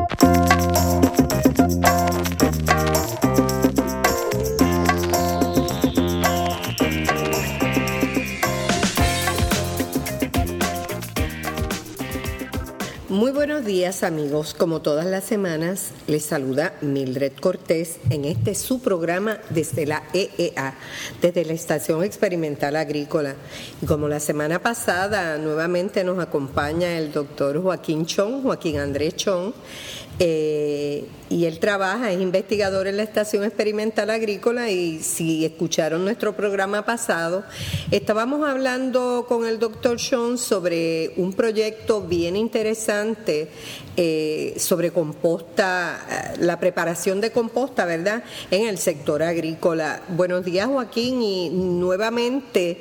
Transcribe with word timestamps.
Muy 0.00 0.79
buenos 13.40 13.64
días 13.64 14.02
amigos, 14.02 14.52
como 14.52 14.82
todas 14.82 15.06
las 15.06 15.24
semanas 15.24 15.92
les 16.06 16.26
saluda 16.26 16.74
Mildred 16.82 17.32
Cortés 17.40 17.98
en 18.10 18.26
este 18.26 18.54
su 18.54 18.82
programa 18.82 19.38
desde 19.48 19.86
la 19.86 20.02
EEA, 20.12 20.74
desde 21.22 21.46
la 21.46 21.54
Estación 21.54 22.04
Experimental 22.04 22.76
Agrícola. 22.76 23.36
Y 23.80 23.86
como 23.86 24.08
la 24.08 24.20
semana 24.20 24.58
pasada 24.58 25.38
nuevamente 25.38 26.04
nos 26.04 26.18
acompaña 26.18 26.98
el 26.98 27.12
doctor 27.12 27.62
Joaquín 27.62 28.04
Chong, 28.04 28.42
Joaquín 28.42 28.78
Andrés 28.78 29.16
Chong, 29.16 29.54
eh, 30.22 31.06
y 31.30 31.46
él 31.46 31.60
trabaja, 31.60 32.12
es 32.12 32.20
investigador 32.20 32.86
en 32.86 32.98
la 32.98 33.04
Estación 33.04 33.42
Experimental 33.42 34.10
Agrícola 34.10 34.68
y 34.68 34.98
si 34.98 35.46
escucharon 35.46 36.04
nuestro 36.04 36.36
programa 36.36 36.84
pasado, 36.84 37.44
estábamos 37.90 38.46
hablando 38.46 39.24
con 39.26 39.46
el 39.46 39.58
doctor 39.58 39.98
Sean 39.98 40.36
sobre 40.36 41.14
un 41.16 41.32
proyecto 41.32 42.02
bien 42.02 42.36
interesante 42.36 43.48
eh, 43.96 44.54
sobre 44.58 44.90
composta, 44.90 46.34
eh, 46.34 46.38
la 46.40 46.60
preparación 46.60 47.22
de 47.22 47.30
composta, 47.30 47.86
¿verdad?, 47.86 48.22
en 48.50 48.66
el 48.66 48.76
sector 48.76 49.22
agrícola. 49.22 50.02
Buenos 50.08 50.44
días, 50.44 50.66
Joaquín, 50.66 51.22
y 51.22 51.48
nuevamente 51.48 52.80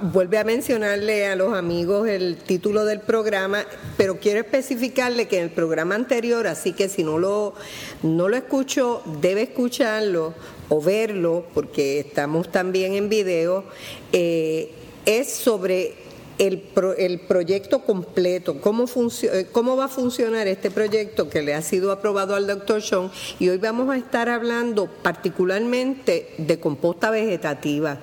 vuelve 0.00 0.38
a 0.38 0.44
mencionarle 0.44 1.26
a 1.26 1.36
los 1.36 1.52
amigos 1.52 2.08
el 2.08 2.36
título 2.38 2.86
del 2.86 3.00
programa, 3.00 3.64
pero 3.98 4.18
quiero 4.18 4.40
especificarle 4.40 5.28
que 5.28 5.36
en 5.36 5.44
el 5.44 5.50
programa 5.50 5.83
anterior, 5.92 6.46
así 6.46 6.72
que 6.72 6.88
si 6.88 7.02
no 7.04 7.18
lo, 7.18 7.54
no 8.02 8.28
lo 8.28 8.36
escucho, 8.36 9.02
debe 9.20 9.42
escucharlo 9.42 10.34
o 10.68 10.80
verlo, 10.80 11.44
porque 11.54 12.00
estamos 12.00 12.50
también 12.50 12.94
en 12.94 13.08
video, 13.08 13.64
eh, 14.12 14.70
es 15.06 15.30
sobre 15.30 16.04
el, 16.38 16.64
el, 16.98 17.20
proyecto 17.20 17.84
completo, 17.84 18.60
cómo, 18.60 18.86
eh, 19.22 19.46
cómo 19.52 19.76
va 19.76 19.84
a 19.84 19.88
funcionar 19.88 20.46
este 20.48 20.70
proyecto 20.70 21.28
que 21.28 21.42
le 21.42 21.54
ha 21.54 21.62
sido 21.62 21.92
aprobado 21.92 22.34
al 22.34 22.46
doctor 22.46 22.82
Sean 22.82 23.10
y 23.38 23.48
hoy 23.48 23.58
vamos 23.58 23.90
a 23.90 23.96
estar 23.96 24.28
hablando 24.28 24.86
particularmente 24.86 26.34
de 26.38 26.58
composta 26.58 27.10
vegetativa. 27.10 28.00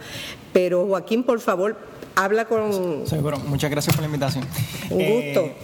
Pero 0.53 0.85
Joaquín, 0.85 1.23
por 1.23 1.39
favor, 1.39 1.77
habla 2.15 2.45
con... 2.45 3.05
Seguro, 3.05 3.39
muchas 3.39 3.71
gracias 3.71 3.95
por 3.95 4.03
la 4.03 4.07
invitación. 4.07 4.45
Un 4.89 4.97
gusto. 4.97 5.41
Eh, 5.41 5.55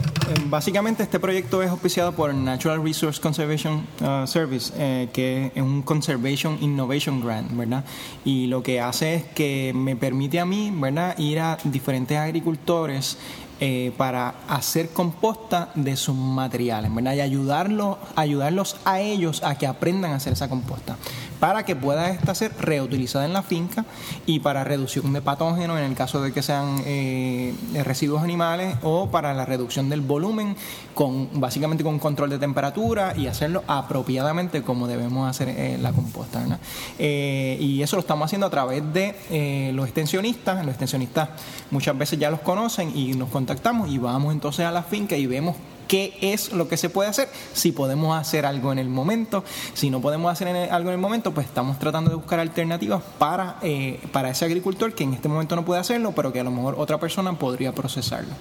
básicamente 0.45 1.03
este 1.03 1.19
proyecto 1.19 1.61
es 1.61 1.69
auspiciado 1.69 2.11
por 2.13 2.33
Natural 2.33 2.83
Resource 2.83 3.21
Conservation 3.21 3.85
uh, 4.01 4.27
Service, 4.27 4.73
eh, 4.77 5.09
que 5.13 5.51
es 5.53 5.61
un 5.61 5.81
Conservation 5.81 6.57
Innovation 6.61 7.21
Grant, 7.25 7.51
¿verdad? 7.55 7.83
Y 8.25 8.47
lo 8.47 8.63
que 8.63 8.79
hace 8.79 9.15
es 9.15 9.23
que 9.25 9.71
me 9.75 9.95
permite 9.95 10.39
a 10.39 10.45
mí, 10.45 10.71
¿verdad?, 10.73 11.17
ir 11.17 11.39
a 11.39 11.57
diferentes 11.63 12.17
agricultores 12.17 13.17
eh, 13.59 13.91
para 13.97 14.35
hacer 14.47 14.89
composta 14.89 15.71
de 15.73 15.95
sus 15.95 16.15
materiales, 16.15 16.93
¿verdad? 16.93 17.15
Y 17.15 17.21
ayudarlos, 17.21 17.97
ayudarlos 18.15 18.77
a 18.85 18.99
ellos 18.99 19.41
a 19.43 19.57
que 19.57 19.65
aprendan 19.65 20.11
a 20.11 20.17
hacer 20.17 20.33
esa 20.33 20.47
composta, 20.47 20.95
para 21.39 21.63
que 21.63 21.75
pueda 21.75 22.09
esta 22.09 22.33
ser 22.35 22.51
reutilizada 22.59 23.25
en 23.25 23.33
la 23.33 23.43
finca 23.43 23.85
y 24.25 24.39
para 24.39 24.63
reducción 24.63 25.13
de 25.13 25.21
patógenos 25.21 25.77
en 25.77 25.85
el 25.85 25.95
caso 25.95 26.21
de 26.21 26.33
que 26.33 26.41
sean 26.41 26.81
eh, 26.85 27.53
residuos 27.83 28.23
animales 28.23 28.75
o 28.83 29.09
para 29.09 29.33
la 29.33 29.45
reducción 29.45 29.89
del 29.89 30.01
volumen, 30.01 30.55
con 30.93 31.29
básicamente 31.39 31.83
con 31.83 31.99
control 31.99 32.29
de 32.29 32.39
temperatura 32.39 33.15
y 33.15 33.27
hacerlo 33.27 33.63
apropiadamente 33.67 34.63
como 34.63 34.87
debemos 34.87 35.29
hacer 35.29 35.49
eh, 35.49 35.77
la 35.81 35.91
composta, 35.91 36.39
¿verdad? 36.39 36.59
y 36.99 37.81
eso 37.81 37.95
lo 37.95 38.01
estamos 38.01 38.25
haciendo 38.25 38.47
a 38.47 38.49
través 38.49 38.83
de 38.93 39.71
los 39.73 39.85
extensionistas, 39.85 40.59
los 40.65 40.69
extensionistas 40.69 41.29
muchas 41.71 41.97
veces 41.97 42.19
ya 42.19 42.29
los 42.29 42.39
conocen 42.41 42.95
y 42.95 43.13
nos 43.13 43.29
contactamos 43.29 43.89
y 43.89 43.97
vamos 43.97 44.33
entonces 44.33 44.65
a 44.65 44.71
la 44.71 44.83
finca 44.83 45.15
y 45.15 45.25
vemos 45.25 45.55
qué 45.87 46.17
es 46.21 46.51
lo 46.51 46.67
que 46.67 46.77
se 46.77 46.89
puede 46.89 47.09
hacer, 47.09 47.29
si 47.53 47.71
podemos 47.71 48.17
hacer 48.17 48.45
algo 48.45 48.71
en 48.71 48.79
el 48.79 48.89
momento, 48.89 49.43
si 49.73 49.89
no 49.89 50.01
podemos 50.01 50.31
hacer 50.31 50.47
algo 50.47 50.89
en 50.89 50.95
el 50.95 51.01
momento, 51.01 51.33
pues 51.33 51.47
estamos 51.47 51.79
tratando 51.79 52.09
de 52.09 52.15
buscar 52.15 52.39
alternativas 52.39 53.01
para, 53.17 53.57
eh, 53.61 53.99
para 54.11 54.29
ese 54.29 54.45
agricultor 54.45 54.93
que 54.93 55.03
en 55.03 55.13
este 55.13 55.27
momento 55.27 55.55
no 55.55 55.65
puede 55.65 55.79
hacerlo, 55.81 56.13
pero 56.13 56.31
que 56.31 56.39
a 56.39 56.43
lo 56.43 56.51
mejor 56.51 56.75
otra 56.77 56.99
persona 56.99 57.33
podría 57.33 57.73
procesarlo. 57.73 58.33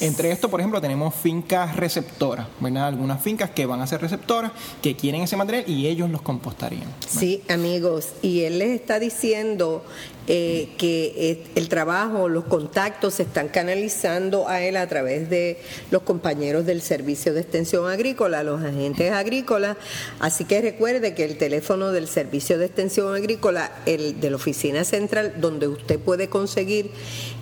Entre 0.00 0.30
esto, 0.30 0.48
por 0.48 0.60
ejemplo, 0.60 0.80
tenemos 0.80 1.14
fincas 1.14 1.74
receptoras, 1.76 2.46
¿verdad? 2.60 2.86
Algunas 2.86 3.20
fincas 3.20 3.50
que 3.50 3.66
van 3.66 3.80
a 3.80 3.86
ser 3.86 4.00
receptoras, 4.00 4.52
que 4.80 4.94
quieren 4.94 5.22
ese 5.22 5.36
material 5.36 5.64
y 5.66 5.88
ellos 5.88 6.08
los 6.10 6.22
compostarían. 6.22 6.86
Sí, 7.06 7.42
amigos, 7.48 8.10
y 8.22 8.42
él 8.42 8.60
les 8.60 8.70
está 8.70 9.00
diciendo 9.00 9.82
eh, 10.30 10.68
que 10.76 11.46
el 11.54 11.70
trabajo, 11.70 12.28
los 12.28 12.44
contactos 12.44 13.14
se 13.14 13.22
están 13.22 13.48
canalizando 13.48 14.46
a 14.46 14.60
él 14.60 14.76
a 14.76 14.86
través 14.86 15.30
de 15.30 15.58
los 15.90 16.02
compañeros 16.02 16.66
del 16.66 16.82
Servicio 16.82 17.32
de 17.32 17.40
Extensión 17.40 17.90
Agrícola, 17.90 18.42
los 18.42 18.62
agentes 18.62 19.10
agrícolas. 19.10 19.78
Así 20.20 20.44
que 20.44 20.60
recuerde 20.60 21.14
que 21.14 21.24
el 21.24 21.38
teléfono 21.38 21.92
del 21.92 22.08
Servicio 22.08 22.58
de 22.58 22.66
Extensión 22.66 23.14
Agrícola, 23.14 23.72
el 23.86 24.20
de 24.20 24.28
la 24.28 24.36
oficina 24.36 24.84
central, 24.84 25.34
donde 25.40 25.66
usted 25.66 25.98
puede 25.98 26.28
conseguir 26.28 26.90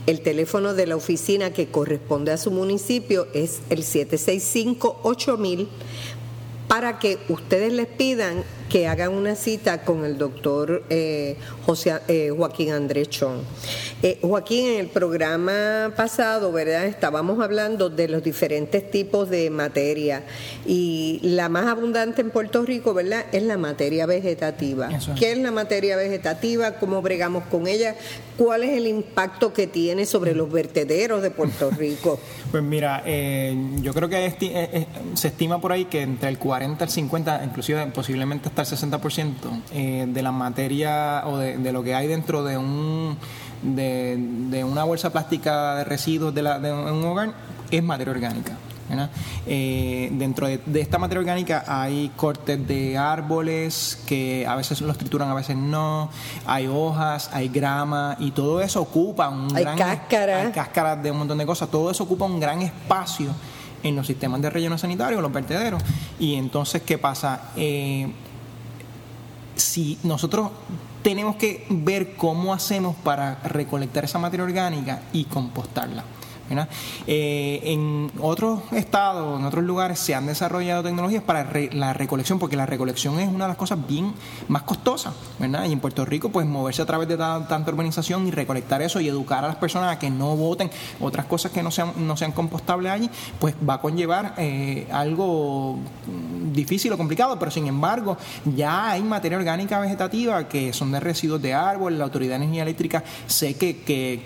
el 0.06 0.20
teléfono 0.20 0.74
de 0.74 0.86
la 0.86 0.94
oficina 0.94 1.52
que 1.52 1.66
corresponde 1.66 2.30
a 2.30 2.36
su 2.36 2.45
municipio, 2.50 3.26
es 3.34 3.60
el 3.70 3.82
765 3.82 5.00
8000 5.02 5.68
para 6.68 6.98
que 6.98 7.18
ustedes 7.28 7.72
les 7.72 7.86
pidan 7.86 8.44
que 8.68 8.86
hagan 8.86 9.12
una 9.12 9.34
cita 9.36 9.82
con 9.82 10.04
el 10.04 10.18
doctor 10.18 10.82
eh, 10.90 11.36
José, 11.64 11.94
eh, 12.08 12.32
Joaquín 12.36 12.72
Andrés 12.72 13.08
Chón. 13.10 13.42
Eh, 14.02 14.18
Joaquín, 14.22 14.66
en 14.66 14.80
el 14.80 14.86
programa 14.88 15.92
pasado, 15.96 16.52
¿verdad? 16.52 16.86
Estábamos 16.86 17.40
hablando 17.40 17.88
de 17.88 18.08
los 18.08 18.22
diferentes 18.22 18.90
tipos 18.90 19.30
de 19.30 19.50
materia 19.50 20.22
y 20.66 21.20
la 21.22 21.48
más 21.48 21.66
abundante 21.66 22.20
en 22.20 22.30
Puerto 22.30 22.62
Rico, 22.62 22.92
¿verdad? 22.92 23.26
Es 23.32 23.42
la 23.42 23.56
materia 23.56 24.06
vegetativa. 24.06 24.88
¿Qué 25.18 25.32
es 25.32 25.38
la 25.38 25.50
materia 25.50 25.96
vegetativa? 25.96 26.72
¿Cómo 26.72 27.02
bregamos 27.02 27.44
con 27.44 27.66
ella? 27.66 27.94
¿Cuál 28.36 28.64
es 28.64 28.70
el 28.70 28.86
impacto 28.86 29.52
que 29.52 29.66
tiene 29.66 30.06
sobre 30.06 30.34
los 30.34 30.50
vertederos 30.50 31.22
de 31.22 31.30
Puerto 31.30 31.70
Rico? 31.78 32.18
pues 32.50 32.62
mira, 32.62 33.02
yo 33.82 33.92
creo 33.92 34.08
que 34.08 34.86
se 35.14 35.28
estima 35.28 35.60
por 35.60 35.72
ahí 35.72 35.86
que 35.86 36.02
entre 36.02 36.28
el 36.28 36.38
40 36.38 36.84
al 36.84 36.90
50, 36.90 37.44
inclusive 37.44 37.86
posiblemente 37.88 38.48
hasta 38.62 38.74
el 38.74 38.90
60% 38.90 39.32
eh, 39.72 40.06
de 40.08 40.22
la 40.22 40.32
materia 40.32 41.22
o 41.26 41.38
de, 41.38 41.72
lo 41.72 41.82
que 41.82 41.94
hay 41.94 42.06
dentro 42.06 42.44
de 42.44 42.56
un 42.56 43.16
de, 43.62 44.64
una 44.64 44.84
bolsa 44.84 45.10
plástica 45.10 45.76
de 45.76 45.84
residuos 45.84 46.34
de, 46.34 46.42
la, 46.42 46.58
de 46.58 46.72
un 46.72 47.04
hogar 47.04 47.32
es 47.70 47.82
materia 47.82 48.12
orgánica. 48.12 48.56
Eh, 49.46 50.10
dentro 50.12 50.46
de, 50.46 50.60
esta 50.80 50.98
materia 50.98 51.20
orgánica 51.20 51.64
hay 51.66 52.10
cortes 52.16 52.66
de 52.66 52.96
árboles 52.96 54.02
que 54.06 54.46
a 54.46 54.56
veces 54.56 54.80
los 54.80 54.96
trituran, 54.96 55.28
a 55.28 55.34
veces 55.34 55.56
no. 55.56 56.10
Hay 56.46 56.66
hojas, 56.66 57.30
hay 57.32 57.48
grama 57.48 58.16
y 58.18 58.30
todo 58.30 58.60
eso 58.60 58.80
ocupa 58.80 59.28
un 59.28 59.54
hay 59.54 59.62
gran. 59.62 59.80
Hay 60.46 60.52
cáscaras 60.52 61.02
de 61.02 61.10
un 61.10 61.18
montón 61.18 61.38
de 61.38 61.46
cosas. 61.46 61.68
Todo 61.70 61.90
eso 61.90 62.04
ocupa 62.04 62.24
un 62.24 62.40
gran 62.40 62.62
espacio 62.62 63.30
en 63.82 63.94
los 63.96 64.06
sistemas 64.06 64.40
de 64.40 64.50
relleno 64.50 64.78
sanitario, 64.78 65.20
los 65.20 65.32
vertederos. 65.32 65.82
Y 66.18 66.34
entonces, 66.34 66.82
¿qué 66.82 66.98
pasa? 66.98 67.50
Eh, 67.56 68.08
si 69.56 69.98
nosotros 70.02 70.50
tenemos 71.02 71.36
que 71.36 71.66
ver 71.68 72.16
cómo 72.16 72.52
hacemos 72.52 72.94
para 72.96 73.36
recolectar 73.44 74.04
esa 74.04 74.18
materia 74.18 74.44
orgánica 74.44 75.02
y 75.12 75.24
compostarla. 75.24 76.04
Eh, 77.06 77.60
en 77.64 78.10
otros 78.20 78.60
estados, 78.72 79.38
en 79.38 79.46
otros 79.46 79.64
lugares, 79.64 79.98
se 79.98 80.14
han 80.14 80.26
desarrollado 80.26 80.82
tecnologías 80.82 81.22
para 81.22 81.48
la 81.72 81.92
recolección, 81.92 82.38
porque 82.38 82.56
la 82.56 82.66
recolección 82.66 83.18
es 83.20 83.28
una 83.28 83.44
de 83.44 83.48
las 83.48 83.56
cosas 83.56 83.78
bien 83.86 84.12
más 84.48 84.62
costosas. 84.62 85.14
Y 85.40 85.72
en 85.72 85.80
Puerto 85.80 86.04
Rico, 86.04 86.30
pues 86.30 86.46
moverse 86.46 86.82
a 86.82 86.86
través 86.86 87.08
de 87.08 87.16
tanta 87.16 87.64
urbanización 87.66 88.26
y 88.26 88.30
recolectar 88.30 88.82
eso 88.82 89.00
y 89.00 89.08
educar 89.08 89.44
a 89.44 89.48
las 89.48 89.56
personas 89.56 89.96
a 89.96 89.98
que 89.98 90.10
no 90.10 90.36
voten 90.36 90.70
otras 91.00 91.26
cosas 91.26 91.52
que 91.52 91.62
no 91.62 91.70
sean, 91.70 91.92
no 91.96 92.16
sean 92.16 92.32
compostables 92.32 92.92
allí, 92.92 93.10
pues 93.38 93.54
va 93.68 93.74
a 93.74 93.80
conllevar 93.80 94.34
eh, 94.38 94.86
algo 94.92 95.78
difícil 96.52 96.92
o 96.92 96.96
complicado, 96.96 97.38
pero 97.38 97.50
sin 97.50 97.66
embargo, 97.66 98.16
ya 98.44 98.90
hay 98.90 99.02
materia 99.02 99.38
orgánica 99.38 99.78
vegetativa 99.78 100.48
que 100.48 100.72
son 100.72 100.92
de 100.92 101.00
residuos 101.00 101.40
de 101.42 101.54
árboles, 101.54 101.98
la 101.98 102.04
Autoridad 102.04 102.38
de 102.38 102.44
Energía 102.44 102.62
Eléctrica 102.62 103.02
sé 103.26 103.56
que, 103.56 103.82
que, 103.82 104.22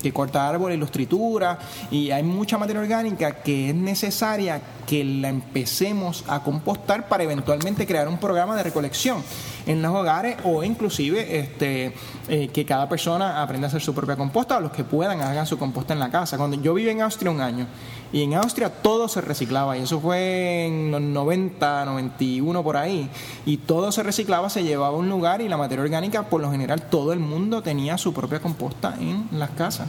que 0.00 0.12
corta 0.12 0.48
árboles 0.48 0.78
los 0.78 0.90
tritura 0.90 1.58
y 1.90 2.10
hay 2.10 2.22
mucha 2.22 2.58
materia 2.58 2.80
orgánica 2.80 3.42
que 3.42 3.70
es 3.70 3.74
necesaria 3.74 4.60
que 4.86 5.04
la 5.04 5.28
empecemos 5.28 6.24
a 6.28 6.42
compostar 6.42 7.08
para 7.08 7.22
eventualmente 7.22 7.86
crear 7.86 8.08
un 8.08 8.18
programa 8.18 8.56
de 8.56 8.62
recolección 8.62 9.22
en 9.66 9.80
los 9.80 9.94
hogares 9.94 10.36
o 10.44 10.62
inclusive 10.64 11.38
este 11.38 11.94
eh, 12.28 12.48
que 12.48 12.64
cada 12.64 12.88
persona 12.88 13.42
aprenda 13.42 13.66
a 13.66 13.68
hacer 13.68 13.80
su 13.80 13.94
propia 13.94 14.16
composta 14.16 14.56
o 14.56 14.60
los 14.60 14.72
que 14.72 14.84
puedan 14.84 15.20
hagan 15.20 15.46
su 15.46 15.58
composta 15.58 15.92
en 15.92 16.00
la 16.00 16.10
casa. 16.10 16.36
Cuando 16.36 16.60
yo 16.60 16.74
viví 16.74 16.90
en 16.90 17.00
Austria 17.02 17.30
un 17.30 17.40
año 17.40 17.66
y 18.12 18.22
en 18.22 18.34
Austria 18.34 18.70
todo 18.70 19.08
se 19.08 19.20
reciclaba 19.20 19.76
y 19.76 19.82
eso 19.82 20.00
fue 20.00 20.66
en 20.66 20.90
los 20.90 21.00
90, 21.00 21.84
91 21.84 22.62
por 22.62 22.76
ahí 22.76 23.08
y 23.46 23.58
todo 23.58 23.92
se 23.92 24.02
reciclaba, 24.02 24.50
se 24.50 24.64
llevaba 24.64 24.96
a 24.96 24.98
un 24.98 25.08
lugar 25.08 25.40
y 25.40 25.48
la 25.48 25.56
materia 25.56 25.84
orgánica 25.84 26.24
por 26.24 26.40
lo 26.40 26.50
general 26.50 26.82
todo 26.82 27.12
el 27.12 27.20
mundo 27.20 27.62
tenía 27.62 27.98
su 27.98 28.12
propia 28.12 28.40
composta 28.40 28.94
en 29.00 29.28
las 29.32 29.50
casas. 29.50 29.88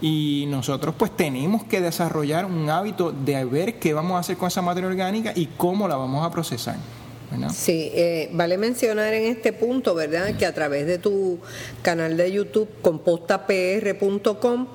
Y 0.00 0.46
nosotros 0.48 0.94
pues 0.96 1.16
tenemos 1.16 1.64
que 1.64 1.80
desarrollar 1.80 2.44
un 2.46 2.70
hábito 2.70 3.12
de 3.12 3.44
ver 3.44 3.78
qué 3.78 3.94
vamos 3.94 4.16
a 4.16 4.20
hacer 4.20 4.36
con 4.36 4.48
esa 4.48 4.62
materia 4.62 4.88
orgánica 4.88 5.32
y 5.34 5.46
cómo 5.46 5.88
la 5.88 5.96
vamos 5.96 6.24
a 6.26 6.30
procesar. 6.30 6.76
Sí, 7.54 7.90
eh, 7.94 8.28
vale 8.32 8.58
mencionar 8.58 9.14
en 9.14 9.26
este 9.26 9.52
punto, 9.52 9.94
¿verdad?, 9.94 10.36
que 10.36 10.46
a 10.46 10.52
través 10.52 10.86
de 10.86 10.98
tu 10.98 11.38
canal 11.80 12.16
de 12.16 12.32
YouTube, 12.32 12.68
compostapr.com, 12.82 14.66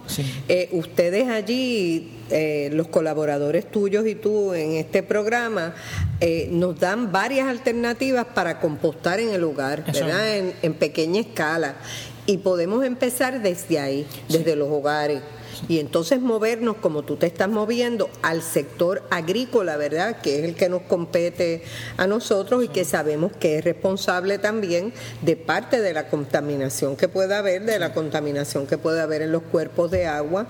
eh, 0.47 0.69
ustedes 0.71 1.27
allí, 1.27 2.13
eh, 2.29 2.69
los 2.71 2.87
colaboradores 2.87 3.69
tuyos 3.69 4.07
y 4.07 4.15
tú 4.15 4.53
en 4.53 4.73
este 4.73 5.03
programa, 5.03 5.75
nos 6.49 6.79
dan 6.79 7.11
varias 7.11 7.49
alternativas 7.49 8.25
para 8.33 8.59
compostar 8.59 9.19
en 9.19 9.31
el 9.31 9.43
hogar, 9.43 9.83
¿verdad?, 9.85 10.37
en, 10.37 10.53
en 10.61 10.73
pequeña 10.73 11.19
escala. 11.21 11.75
Y 12.25 12.37
podemos 12.37 12.83
empezar 12.83 13.41
desde 13.41 13.79
ahí, 13.79 14.07
desde 14.29 14.55
los 14.55 14.69
hogares 14.69 15.21
y 15.67 15.79
entonces 15.79 16.21
movernos 16.21 16.77
como 16.77 17.03
tú 17.03 17.15
te 17.17 17.27
estás 17.27 17.49
moviendo 17.49 18.09
al 18.21 18.41
sector 18.41 19.03
agrícola, 19.09 19.77
¿verdad? 19.77 20.21
Que 20.21 20.39
es 20.39 20.45
el 20.45 20.55
que 20.55 20.69
nos 20.69 20.83
compete 20.83 21.63
a 21.97 22.07
nosotros 22.07 22.63
y 22.63 22.67
que 22.67 22.85
sabemos 22.85 23.31
que 23.33 23.57
es 23.57 23.63
responsable 23.63 24.37
también 24.37 24.93
de 25.21 25.35
parte 25.35 25.81
de 25.81 25.93
la 25.93 26.07
contaminación 26.07 26.95
que 26.95 27.07
pueda 27.07 27.39
haber, 27.39 27.63
de 27.63 27.79
la 27.79 27.93
contaminación 27.93 28.67
que 28.67 28.77
puede 28.77 29.01
haber 29.01 29.21
en 29.21 29.31
los 29.31 29.43
cuerpos 29.43 29.91
de 29.91 30.05
agua. 30.05 30.47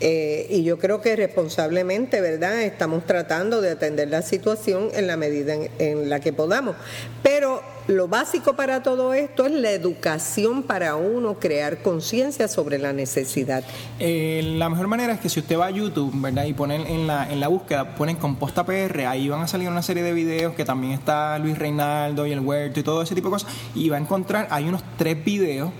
Eh, 0.00 0.46
y 0.50 0.62
yo 0.64 0.78
creo 0.78 1.00
que 1.00 1.16
responsablemente, 1.16 2.20
¿verdad? 2.20 2.62
Estamos 2.62 3.06
tratando 3.06 3.60
de 3.60 3.70
atender 3.70 4.08
la 4.08 4.22
situación 4.22 4.88
en 4.94 5.06
la 5.06 5.16
medida 5.16 5.54
en 5.78 6.08
la 6.08 6.20
que 6.20 6.32
podamos. 6.32 6.76
Pero 7.22 7.62
lo 7.90 8.08
básico 8.08 8.54
para 8.54 8.82
todo 8.82 9.12
esto 9.14 9.46
es 9.46 9.52
la 9.52 9.70
educación 9.72 10.62
para 10.62 10.96
uno 10.96 11.38
crear 11.38 11.82
conciencia 11.82 12.48
sobre 12.48 12.78
la 12.78 12.92
necesidad. 12.92 13.64
Eh, 13.98 14.54
la 14.56 14.68
mejor 14.68 14.88
manera 14.88 15.12
es 15.14 15.20
que 15.20 15.28
si 15.28 15.40
usted 15.40 15.58
va 15.58 15.66
a 15.66 15.70
YouTube, 15.70 16.12
¿verdad? 16.14 16.44
Y 16.44 16.52
ponen 16.52 16.86
en 16.86 17.06
la, 17.06 17.30
en 17.30 17.40
la 17.40 17.48
búsqueda, 17.48 17.94
ponen 17.94 18.16
composta 18.16 18.64
PR, 18.64 19.06
ahí 19.06 19.28
van 19.28 19.42
a 19.42 19.48
salir 19.48 19.68
una 19.68 19.82
serie 19.82 20.02
de 20.02 20.12
videos 20.12 20.54
que 20.54 20.64
también 20.64 20.92
está 20.92 21.38
Luis 21.38 21.58
Reinaldo 21.58 22.26
y 22.26 22.32
el 22.32 22.40
Huerto 22.40 22.80
y 22.80 22.82
todo 22.82 23.02
ese 23.02 23.14
tipo 23.14 23.28
de 23.28 23.32
cosas. 23.32 23.52
Y 23.74 23.88
va 23.88 23.96
a 23.96 24.00
encontrar, 24.00 24.46
hay 24.50 24.68
unos 24.68 24.82
tres 24.96 25.22
videos 25.24 25.70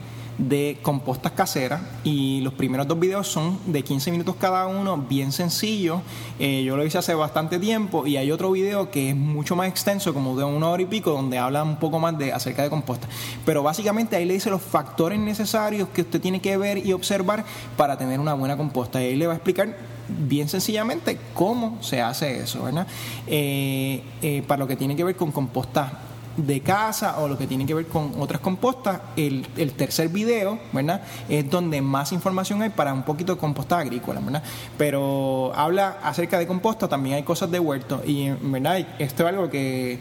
de 0.48 0.78
compostas 0.80 1.32
caseras 1.32 1.82
y 2.02 2.40
los 2.40 2.54
primeros 2.54 2.88
dos 2.88 2.98
videos 2.98 3.28
son 3.28 3.58
de 3.66 3.82
15 3.82 4.10
minutos 4.10 4.36
cada 4.40 4.66
uno, 4.66 4.96
bien 4.96 5.32
sencillo. 5.32 6.00
Eh, 6.38 6.62
yo 6.64 6.76
lo 6.76 6.84
hice 6.84 6.98
hace 6.98 7.14
bastante 7.14 7.58
tiempo 7.58 8.06
y 8.06 8.16
hay 8.16 8.32
otro 8.32 8.50
video 8.50 8.90
que 8.90 9.10
es 9.10 9.16
mucho 9.16 9.54
más 9.54 9.68
extenso, 9.68 10.14
como 10.14 10.36
de 10.36 10.44
una 10.44 10.70
hora 10.70 10.82
y 10.82 10.86
pico, 10.86 11.10
donde 11.10 11.36
habla 11.36 11.62
un 11.62 11.76
poco 11.76 11.98
más 11.98 12.16
de 12.16 12.32
acerca 12.32 12.62
de 12.62 12.70
composta. 12.70 13.06
Pero 13.44 13.62
básicamente 13.62 14.16
ahí 14.16 14.24
le 14.24 14.34
dice 14.34 14.48
los 14.48 14.62
factores 14.62 15.18
necesarios 15.18 15.88
que 15.90 16.02
usted 16.02 16.20
tiene 16.20 16.40
que 16.40 16.56
ver 16.56 16.84
y 16.86 16.92
observar 16.92 17.44
para 17.76 17.98
tener 17.98 18.18
una 18.18 18.34
buena 18.34 18.56
composta. 18.56 19.02
Y 19.02 19.08
ahí 19.08 19.16
le 19.16 19.26
va 19.26 19.34
a 19.34 19.36
explicar 19.36 19.76
bien 20.08 20.48
sencillamente 20.48 21.18
cómo 21.34 21.78
se 21.82 22.00
hace 22.00 22.40
eso, 22.40 22.64
¿verdad? 22.64 22.86
Eh, 23.26 24.02
eh, 24.22 24.42
para 24.46 24.60
lo 24.60 24.66
que 24.66 24.76
tiene 24.76 24.96
que 24.96 25.04
ver 25.04 25.16
con 25.16 25.30
composta 25.32 26.09
de 26.36 26.60
casa 26.60 27.18
o 27.20 27.28
lo 27.28 27.36
que 27.36 27.46
tiene 27.46 27.66
que 27.66 27.74
ver 27.74 27.86
con 27.86 28.12
otras 28.18 28.40
compostas, 28.40 29.00
el, 29.16 29.46
el, 29.56 29.72
tercer 29.72 30.08
video, 30.08 30.58
¿verdad? 30.72 31.02
Es 31.28 31.48
donde 31.50 31.80
más 31.82 32.12
información 32.12 32.62
hay 32.62 32.70
para 32.70 32.92
un 32.92 33.02
poquito 33.02 33.34
de 33.34 33.40
composta 33.40 33.78
agrícola, 33.78 34.20
¿verdad? 34.20 34.42
Pero 34.78 35.52
habla 35.54 35.98
acerca 36.02 36.38
de 36.38 36.46
composta, 36.46 36.88
también 36.88 37.16
hay 37.16 37.22
cosas 37.22 37.50
de 37.50 37.58
huerto 37.58 38.02
y, 38.06 38.30
¿verdad? 38.42 38.78
Esto 38.98 39.24
es 39.24 39.28
algo 39.28 39.50
que 39.50 40.00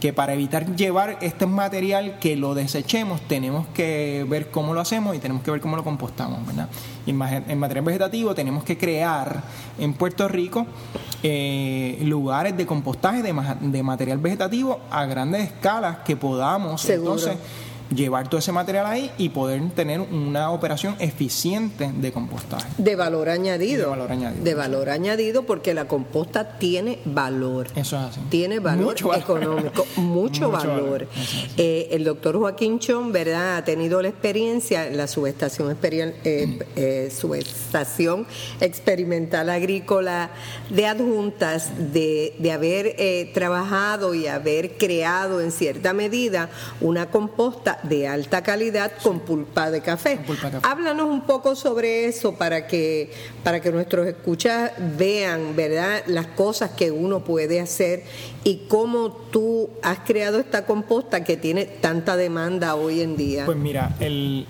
que 0.00 0.12
para 0.12 0.34
evitar 0.34 0.76
llevar 0.76 1.18
este 1.20 1.46
material 1.46 2.18
que 2.18 2.36
lo 2.36 2.54
desechemos, 2.54 3.20
tenemos 3.22 3.66
que 3.68 4.26
ver 4.28 4.50
cómo 4.50 4.74
lo 4.74 4.80
hacemos 4.80 5.16
y 5.16 5.18
tenemos 5.18 5.42
que 5.42 5.50
ver 5.50 5.60
cómo 5.60 5.76
lo 5.76 5.84
compostamos, 5.84 6.46
¿verdad? 6.46 6.68
Y 7.06 7.10
en, 7.10 7.58
material 7.58 7.84
vegetativo 7.84 8.34
tenemos 8.34 8.64
que 8.64 8.76
crear 8.76 9.42
en 9.78 9.94
Puerto 9.94 10.28
Rico 10.28 10.66
eh, 11.22 11.98
lugares 12.02 12.56
de 12.56 12.66
compostaje 12.66 13.22
de, 13.22 13.34
de, 13.60 13.82
material 13.82 14.18
vegetativo 14.18 14.80
a 14.90 15.06
grandes 15.06 15.44
escalas 15.44 15.98
que 15.98 16.16
podamos 16.16 16.84
entonces 16.88 17.36
llevar 17.94 18.28
todo 18.28 18.38
ese 18.38 18.52
material 18.52 18.86
ahí 18.86 19.10
y 19.18 19.28
poder 19.28 19.62
tener 19.70 20.00
una 20.00 20.50
operación 20.50 20.96
eficiente 20.98 21.90
de 21.92 22.12
compostaje. 22.12 22.66
De 22.78 22.96
valor 22.96 23.28
añadido. 23.28 23.84
De 23.84 23.90
valor 23.90 24.12
añadido. 24.12 24.44
De 24.44 24.54
valor 24.54 24.90
añadido 24.90 25.42
porque 25.44 25.74
la 25.74 25.86
composta 25.86 26.58
tiene 26.58 26.98
valor. 27.04 27.68
Eso 27.74 27.96
es 27.96 28.02
así. 28.02 28.20
Tiene 28.28 28.58
valor 28.58 28.96
económico, 29.16 29.86
mucho, 29.96 30.50
valor. 30.50 31.08
Eh, 31.58 31.88
el 31.92 32.04
doctor 32.04 32.36
Joaquín 32.36 32.78
Chon, 32.78 33.12
¿verdad? 33.12 33.56
Ha 33.56 33.64
tenido 33.64 34.02
la 34.02 34.08
experiencia 34.08 34.86
en 34.86 34.96
la 34.96 35.06
subestación, 35.06 35.76
eh, 36.24 36.58
eh, 36.76 37.10
subestación 37.16 38.26
experimental 38.60 39.48
agrícola 39.48 40.30
de 40.70 40.86
adjuntas 40.86 41.92
de, 41.92 42.34
de 42.38 42.52
haber 42.52 43.32
trabajado 43.32 44.14
y 44.14 44.26
haber 44.26 44.76
creado 44.76 45.40
en 45.40 45.50
cierta 45.50 45.92
medida 45.92 46.50
una 46.80 47.10
composta 47.10 47.75
de 47.82 48.08
alta 48.08 48.42
calidad 48.42 48.92
con 49.02 49.20
pulpa 49.20 49.70
de 49.70 49.80
café. 49.80 50.18
Háblanos 50.62 51.08
un 51.08 51.22
poco 51.22 51.54
sobre 51.56 52.06
eso 52.06 52.34
para 52.34 52.66
que, 52.66 53.12
para 53.42 53.60
que 53.60 53.70
nuestros 53.72 54.06
escuchas 54.06 54.72
vean, 54.96 55.56
¿verdad?, 55.56 56.02
las 56.06 56.26
cosas 56.28 56.70
que 56.70 56.90
uno 56.90 57.24
puede 57.24 57.60
hacer 57.60 58.04
y 58.44 58.66
cómo 58.68 59.10
tú 59.10 59.70
has 59.82 60.00
creado 60.00 60.38
esta 60.38 60.66
composta 60.66 61.24
que 61.24 61.36
tiene 61.36 61.64
tanta 61.64 62.16
demanda 62.16 62.74
hoy 62.74 63.00
en 63.00 63.16
día. 63.16 63.44
Pues 63.44 63.58
mira, 63.58 63.94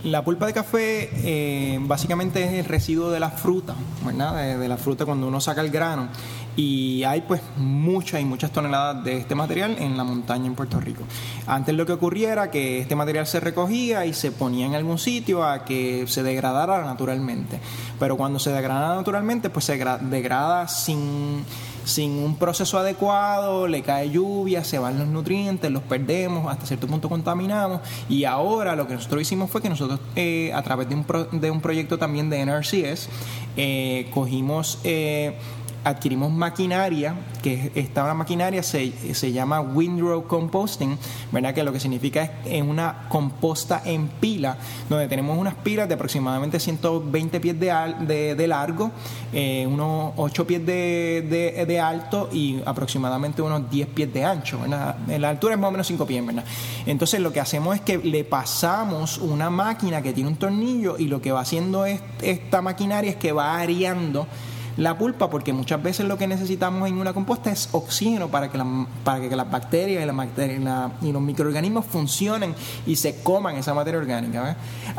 la 0.05 0.25
pulpa 0.25 0.47
de 0.47 0.53
café 0.53 1.11
eh, 1.25 1.79
básicamente 1.81 2.45
es 2.45 2.53
el 2.53 2.65
residuo 2.65 3.11
de 3.11 3.21
la 3.21 3.31
fruta, 3.31 3.75
¿verdad? 4.05 4.59
de 4.59 4.69
la 4.69 4.77
fruta 4.77 5.05
cuando 5.05 5.27
uno 5.27 5.41
saca 5.41 5.61
el 5.61 5.71
grano 5.71 6.09
y 6.57 7.05
hay 7.05 7.21
pues 7.21 7.43
muchas 7.57 8.21
y 8.21 8.25
muchas 8.25 8.51
toneladas 8.51 9.05
de 9.05 9.19
este 9.19 9.35
material 9.35 9.77
en 9.79 9.97
la 9.97 10.05
montaña 10.05 10.47
en 10.47 10.55
Puerto 10.55 10.81
Rico. 10.81 11.03
Antes 11.47 11.75
lo 11.75 11.85
que 11.87 11.93
ocurría 11.93 12.33
era 12.33 12.51
que 12.51 12.81
este 12.81 12.97
material 12.97 13.27
se 13.27 13.41
recogía 13.41 14.07
y 14.07 14.15
se 14.15 14.33
ponía 14.33 14.67
en 14.67 14.75
algún 14.75 14.99
sitio 14.99 15.45
a 15.45 15.65
que 15.65 16.07
se 16.07 16.23
degradara 16.23 16.85
naturalmente, 16.85 17.61
pero 17.99 18.17
cuando 18.17 18.39
se 18.39 18.51
degrada 18.51 18.97
naturalmente 18.97 19.51
pues 19.51 19.67
se 19.67 19.77
degrada 19.77 20.67
sin 20.69 21.45
sin 21.87 22.19
un 22.19 22.35
proceso 22.35 22.79
adecuado, 22.79 23.69
le 23.69 23.83
cae 23.83 24.11
lluvia, 24.11 24.65
se 24.65 24.79
van 24.79 24.99
los 24.99 25.07
nutrientes, 25.07 25.71
los 25.71 25.85
perdemos, 25.85 26.51
hasta 26.51 26.67
cierto 26.67 26.89
punto 26.89 27.09
contaminamos. 27.09 27.81
Y 28.09 28.25
ahora 28.25 28.75
lo 28.75 28.89
que 28.89 28.95
nosotros 28.95 29.23
hicimos 29.23 29.49
fue 29.51 29.63
que 29.63 29.69
nosotros, 29.69 30.01
eh, 30.17 30.51
a 30.53 30.63
través 30.63 30.89
de 30.89 30.97
un, 30.97 31.07
de 31.41 31.51
un 31.51 31.61
proyecto 31.61 31.97
también 31.97 32.29
de 32.29 32.45
NRCS, 32.45 33.09
eh, 33.57 34.11
cogimos 34.13 34.81
eh, 34.83 35.37
adquirimos 35.87 36.33
maquinaria, 36.33 37.15
que 37.41 37.71
esta 37.77 38.13
maquinaria 38.13 38.61
se, 38.65 39.15
se 39.15 39.31
llama 39.31 39.61
Windrow 39.61 40.27
Composting, 40.27 40.99
¿verdad? 41.31 41.55
Que 41.55 41.63
lo 41.63 41.73
que 41.73 41.79
significa 41.79 42.41
es 42.45 42.61
una 42.61 43.07
composta 43.09 43.83
en 43.85 44.09
pila, 44.09 44.59
donde 44.89 45.07
tenemos 45.07 45.39
unas 45.39 45.55
pilas 45.55 45.87
de 45.87 45.95
aproximadamente 45.95 46.59
120 46.59 47.39
pies 47.39 47.61
de, 47.61 48.35
de, 48.35 48.47
largo, 48.49 48.91
eh, 49.33 49.65
unos 49.71 50.13
8 50.17 50.45
pies 50.45 50.67
de, 50.67 51.65
de, 51.69 51.81
alto 51.81 52.31
y 52.33 52.61
aproximadamente 52.67 53.41
unos 53.41 53.71
10 53.71 53.87
pies 53.89 54.13
de 54.13 54.25
ancho, 54.25 54.59
¿verdad? 54.59 54.97
La 55.07 55.29
altura 55.29 55.55
es 55.55 55.61
más 55.61 55.69
o 55.69 55.71
menos 55.71 55.87
5 55.87 56.05
pies, 56.05 56.27
¿verdad? 56.27 56.45
Entonces 56.85 57.21
lo 57.21 57.33
que 57.33 57.39
hacemos 57.39 57.77
es 57.77 57.81
que 57.81 57.99
le 57.99 58.25
pasamos 58.25 59.19
una 59.19 59.51
máquina 59.51 60.03
que 60.03 60.13
tiene 60.13 60.31
un 60.31 60.37
tornillo 60.37 60.99
y 60.99 61.07
lo 61.07 61.23
que 61.23 61.31
va 61.31 61.43
haciendo 61.43 61.87
es, 61.87 62.01
esta 62.23 62.61
maquinaria 62.61 63.11
es 63.11 63.17
que 63.17 63.31
va 63.31 63.57
areando 63.57 64.27
la 64.77 64.99
pulpa 64.99 65.31
porque 65.31 65.53
muchas 65.53 65.83
veces 65.83 66.07
lo 66.07 66.19
que 66.19 66.27
necesitamos 66.27 66.89
en 66.89 66.99
una 66.99 67.13
composta 67.13 67.51
es 67.51 67.69
oxígeno 67.73 68.29
para 68.29 68.51
que, 68.51 68.63
para 69.05 69.29
que 69.29 69.35
las 69.35 69.51
bacterias 69.51 70.03
y, 70.03 70.07
la, 70.61 70.93
y 71.01 71.13
los 71.13 71.23
microorganismos 71.23 71.87
funcionen 71.87 72.55
y 72.87 72.97
se 72.97 73.23
coman 73.23 73.57
esa 73.57 73.75
materia 73.75 73.99
orgánica. 73.99 74.57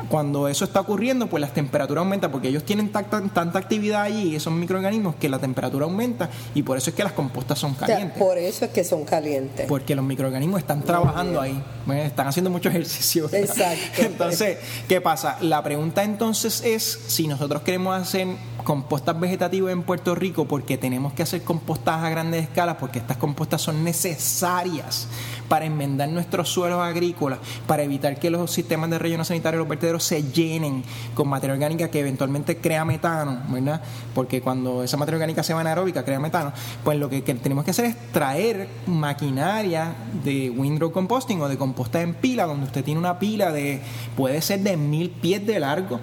Cuando 0.10 0.48
eso 0.48 0.66
está 0.66 0.82
ocurriendo, 0.82 1.28
pues 1.28 1.42
la 1.42 1.48
temperatura 1.48 2.02
aumenta 2.02 2.32
porque 2.32 2.48
ellos 2.48 2.64
tienen 2.64 2.92
tanta, 2.92 3.22
tanta 3.22 3.60
actividad 3.60 4.02
allí, 4.04 4.36
esos 4.36 4.54
microorganismos, 4.54 5.16
que 5.16 5.30
la 5.30 5.40
temperatura 5.40 5.86
aumenta 5.86 6.30
y 6.56 6.64
por 6.64 6.78
eso 6.78 6.90
es 6.90 6.96
que 6.96 7.04
las 7.04 7.14
compostas 7.14 7.60
son 7.60 7.74
calientes. 7.76 8.18
por 8.18 8.38
eso 8.38 8.66
es 8.66 8.72
que 8.72 8.84
son 8.84 9.06
calientes. 9.06 9.68
Porque 9.68 9.96
los 9.96 10.06
microorganismos 10.06 10.60
están 10.60 10.82
trabajando 10.82 11.40
ahí, 11.40 11.62
están 12.04 12.28
haciendo 12.28 12.50
mucho 12.50 12.70
ejercicio. 12.70 13.30
Exacto. 13.32 13.78
Entonces, 14.02 14.58
¿qué 14.88 15.02
pasa? 15.02 15.38
La 15.42 15.64
pregunta 15.64 16.04
entonces 16.04 16.62
es 16.64 17.00
si 17.08 17.28
nosotros 17.28 17.62
queremos 17.62 18.00
hacer 18.00 18.28
compostas 18.68 19.18
vegetativas 19.18 19.72
en 19.72 19.82
Puerto 19.82 20.14
Rico 20.14 20.44
porque 20.44 20.78
tenemos 20.78 21.14
que 21.14 21.24
hacer 21.24 21.42
compostas 21.42 22.04
a 22.04 22.10
grandes 22.10 22.44
escalas 22.44 22.76
porque 22.78 23.00
estas 23.00 23.16
compostas 23.16 23.62
son 23.62 23.82
necesarias 23.82 25.08
para 25.48 25.64
enmendar 25.64 26.10
nuestros 26.10 26.50
suelos 26.50 26.82
agrícolas, 26.82 27.40
para 27.66 27.84
evitar 27.84 28.20
que 28.20 28.30
los 28.30 28.52
sistemas 28.52 28.90
de 28.90 29.00
relleno 29.00 29.24
sanitario 29.24 29.60
los 29.60 29.70
vertederos 29.70 30.04
se 30.04 30.22
llenen 30.22 30.84
con 31.14 31.30
materia 31.30 31.54
orgánica 31.54 31.88
que 31.88 32.02
eventualmente 32.02 32.58
crea 32.58 32.84
metano, 32.84 33.40
¿verdad? 33.48 33.82
Porque 34.14 34.42
cuando 34.42 34.84
esa 34.84 34.98
materia 34.98 35.16
orgánica 35.16 35.44
se 35.44 35.54
va 35.54 35.62
anaeróbica, 35.62 36.04
crea 36.04 36.20
metano, 36.20 36.52
pues 36.84 37.00
lo 37.00 37.10
que, 37.10 37.22
tenemos 37.22 37.64
que 37.64 37.72
hacer 37.72 37.86
es 37.86 38.12
traer 38.12 38.68
maquinaria 38.86 39.96
de 40.26 40.50
windrow 40.50 40.92
composting 40.92 41.40
o 41.40 41.48
de 41.48 41.58
composta 41.58 42.02
en 42.02 42.16
pila, 42.16 42.46
donde 42.46 42.66
usted 42.66 42.84
tiene 42.84 43.00
una 43.00 43.18
pila 43.18 43.54
de, 43.54 43.82
puede 44.18 44.42
ser 44.42 44.60
de 44.60 44.76
mil 44.76 45.10
pies 45.10 45.48
de 45.48 45.58
largo, 45.58 46.02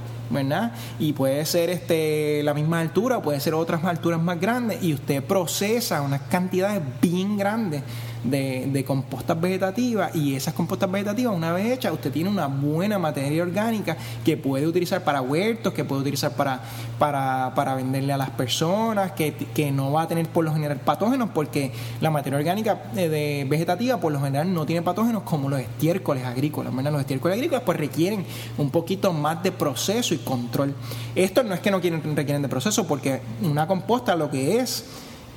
Y 0.98 1.12
puede 1.12 1.44
ser 1.46 1.70
este, 1.70 2.42
la 2.42 2.54
misma 2.54 2.80
altura, 2.80 3.20
puede 3.22 3.40
ser 3.40 3.54
otras 3.54 3.84
alturas 3.84 4.20
más 4.20 4.40
grandes, 4.40 4.82
y 4.82 4.94
usted 4.94 5.22
procesa 5.22 6.02
unas 6.02 6.22
cantidades 6.22 6.82
bien 7.00 7.36
grandes 7.36 7.82
de, 8.24 8.66
de, 8.66 8.84
compostas 8.84 9.40
vegetativas 9.40 10.14
y 10.14 10.34
esas 10.34 10.54
compostas 10.54 10.90
vegetativas 10.90 11.34
una 11.34 11.52
vez 11.52 11.72
hechas 11.72 11.92
usted 11.92 12.10
tiene 12.10 12.30
una 12.30 12.46
buena 12.46 12.98
materia 12.98 13.42
orgánica 13.42 13.96
que 14.24 14.36
puede 14.36 14.66
utilizar 14.66 15.04
para 15.04 15.20
huertos, 15.20 15.72
que 15.72 15.84
puede 15.84 16.02
utilizar 16.02 16.32
para, 16.32 16.60
para, 16.98 17.52
para 17.54 17.74
venderle 17.74 18.12
a 18.12 18.16
las 18.16 18.30
personas, 18.30 19.12
que, 19.12 19.34
que, 19.34 19.70
no 19.70 19.92
va 19.92 20.02
a 20.02 20.08
tener 20.08 20.28
por 20.28 20.44
lo 20.44 20.52
general 20.52 20.78
patógenos 20.78 21.30
porque 21.34 21.72
la 22.00 22.10
materia 22.10 22.38
orgánica 22.38 22.82
eh, 22.96 23.08
de 23.08 23.46
vegetativa 23.48 23.98
por 23.98 24.12
lo 24.12 24.20
general 24.20 24.52
no 24.52 24.66
tiene 24.66 24.82
patógenos 24.82 25.22
como 25.22 25.48
los 25.48 25.60
estiércoles 25.60 26.24
agrícolas. 26.24 26.72
Los 26.72 27.00
estiércoles 27.00 27.36
agrícolas 27.36 27.64
pues 27.64 27.78
requieren 27.78 28.24
un 28.58 28.70
poquito 28.70 29.12
más 29.12 29.42
de 29.42 29.52
proceso 29.52 30.14
y 30.14 30.18
control. 30.18 30.74
Esto 31.14 31.42
no 31.42 31.54
es 31.54 31.60
que 31.60 31.70
no 31.70 31.80
quieren, 31.80 32.02
requieren 32.16 32.42
de 32.42 32.48
proceso 32.48 32.86
porque 32.86 33.20
una 33.42 33.66
composta 33.66 34.16
lo 34.16 34.30
que 34.30 34.58
es 34.58 34.84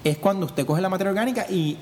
es 0.03 0.17
cuando 0.17 0.45
usted 0.45 0.65
coge 0.65 0.81
la 0.81 0.89
materia 0.89 1.11
orgánica 1.11 1.45
y 1.49 1.77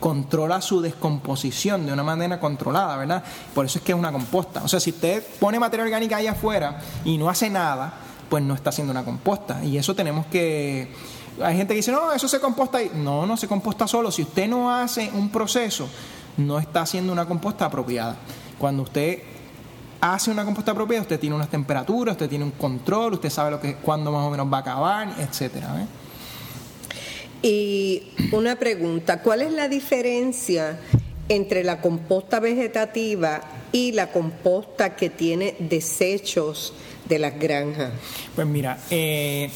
controla 0.00 0.60
su 0.62 0.80
descomposición 0.80 1.86
de 1.86 1.92
una 1.92 2.02
manera 2.02 2.40
controlada, 2.40 2.96
¿verdad? 2.96 3.22
Por 3.54 3.66
eso 3.66 3.78
es 3.78 3.84
que 3.84 3.92
es 3.92 3.98
una 3.98 4.10
composta. 4.10 4.64
O 4.64 4.68
sea, 4.68 4.80
si 4.80 4.90
usted 4.90 5.22
pone 5.38 5.60
materia 5.60 5.84
orgánica 5.84 6.16
ahí 6.16 6.26
afuera 6.26 6.80
y 7.04 7.18
no 7.18 7.28
hace 7.28 7.50
nada, 7.50 7.92
pues 8.28 8.42
no 8.42 8.54
está 8.54 8.70
haciendo 8.70 8.90
una 8.90 9.04
composta. 9.04 9.62
Y 9.62 9.76
eso 9.76 9.94
tenemos 9.94 10.26
que... 10.26 10.92
Hay 11.42 11.56
gente 11.56 11.74
que 11.74 11.78
dice, 11.78 11.92
no, 11.92 12.12
eso 12.12 12.26
se 12.26 12.40
composta 12.40 12.78
ahí. 12.78 12.90
No, 12.94 13.26
no 13.26 13.36
se 13.36 13.46
composta 13.46 13.86
solo. 13.86 14.10
Si 14.10 14.22
usted 14.22 14.48
no 14.48 14.74
hace 14.74 15.10
un 15.14 15.30
proceso, 15.30 15.88
no 16.38 16.58
está 16.58 16.82
haciendo 16.82 17.12
una 17.12 17.26
composta 17.26 17.66
apropiada. 17.66 18.16
Cuando 18.58 18.82
usted 18.82 19.22
hace 20.00 20.30
una 20.30 20.44
composta 20.44 20.72
apropiada, 20.72 21.02
usted 21.02 21.20
tiene 21.20 21.36
unas 21.36 21.48
temperaturas, 21.48 22.14
usted 22.14 22.28
tiene 22.28 22.44
un 22.44 22.52
control, 22.52 23.14
usted 23.14 23.30
sabe 23.30 23.50
lo 23.50 23.60
que, 23.60 23.76
cuándo 23.76 24.10
más 24.10 24.26
o 24.26 24.30
menos 24.30 24.50
va 24.52 24.58
a 24.58 24.60
acabar, 24.60 25.14
etcétera. 25.18 25.82
¿eh? 25.82 25.86
Y 27.42 28.02
una 28.32 28.56
pregunta, 28.56 29.22
¿cuál 29.22 29.42
es 29.42 29.52
la 29.52 29.68
diferencia 29.68 30.78
entre 31.28 31.64
la 31.64 31.80
composta 31.80 32.38
vegetativa 32.40 33.40
y 33.72 33.92
la 33.92 34.12
composta 34.12 34.96
que 34.96 35.08
tiene 35.08 35.54
desechos 35.58 36.74
de 37.08 37.18
las 37.18 37.38
granjas? 37.38 37.92
Pues 38.34 38.46
mira, 38.46 38.78
eh, 38.90 39.50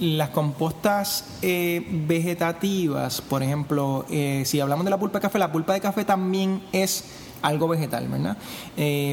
las 0.00 0.30
compostas 0.30 1.38
eh, 1.42 1.84
vegetativas, 1.86 3.20
por 3.20 3.42
ejemplo, 3.42 4.06
eh, 4.10 4.44
si 4.46 4.60
hablamos 4.60 4.86
de 4.86 4.90
la 4.90 4.98
pulpa 4.98 5.18
de 5.18 5.22
café, 5.22 5.38
la 5.38 5.52
pulpa 5.52 5.74
de 5.74 5.80
café 5.80 6.04
también 6.04 6.62
es 6.72 7.04
algo 7.42 7.68
vegetal, 7.68 8.08
¿verdad? 8.08 8.36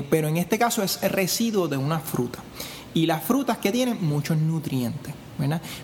pero 0.10 0.28
en 0.28 0.38
este 0.38 0.58
caso 0.58 0.82
es 0.82 1.00
residuo 1.12 1.68
de 1.68 1.78
una 1.78 2.00
fruta. 2.00 2.40
Y 2.94 3.06
las 3.06 3.24
frutas 3.24 3.58
que 3.58 3.72
tienen 3.72 3.98
muchos 4.02 4.38
nutrientes. 4.38 5.14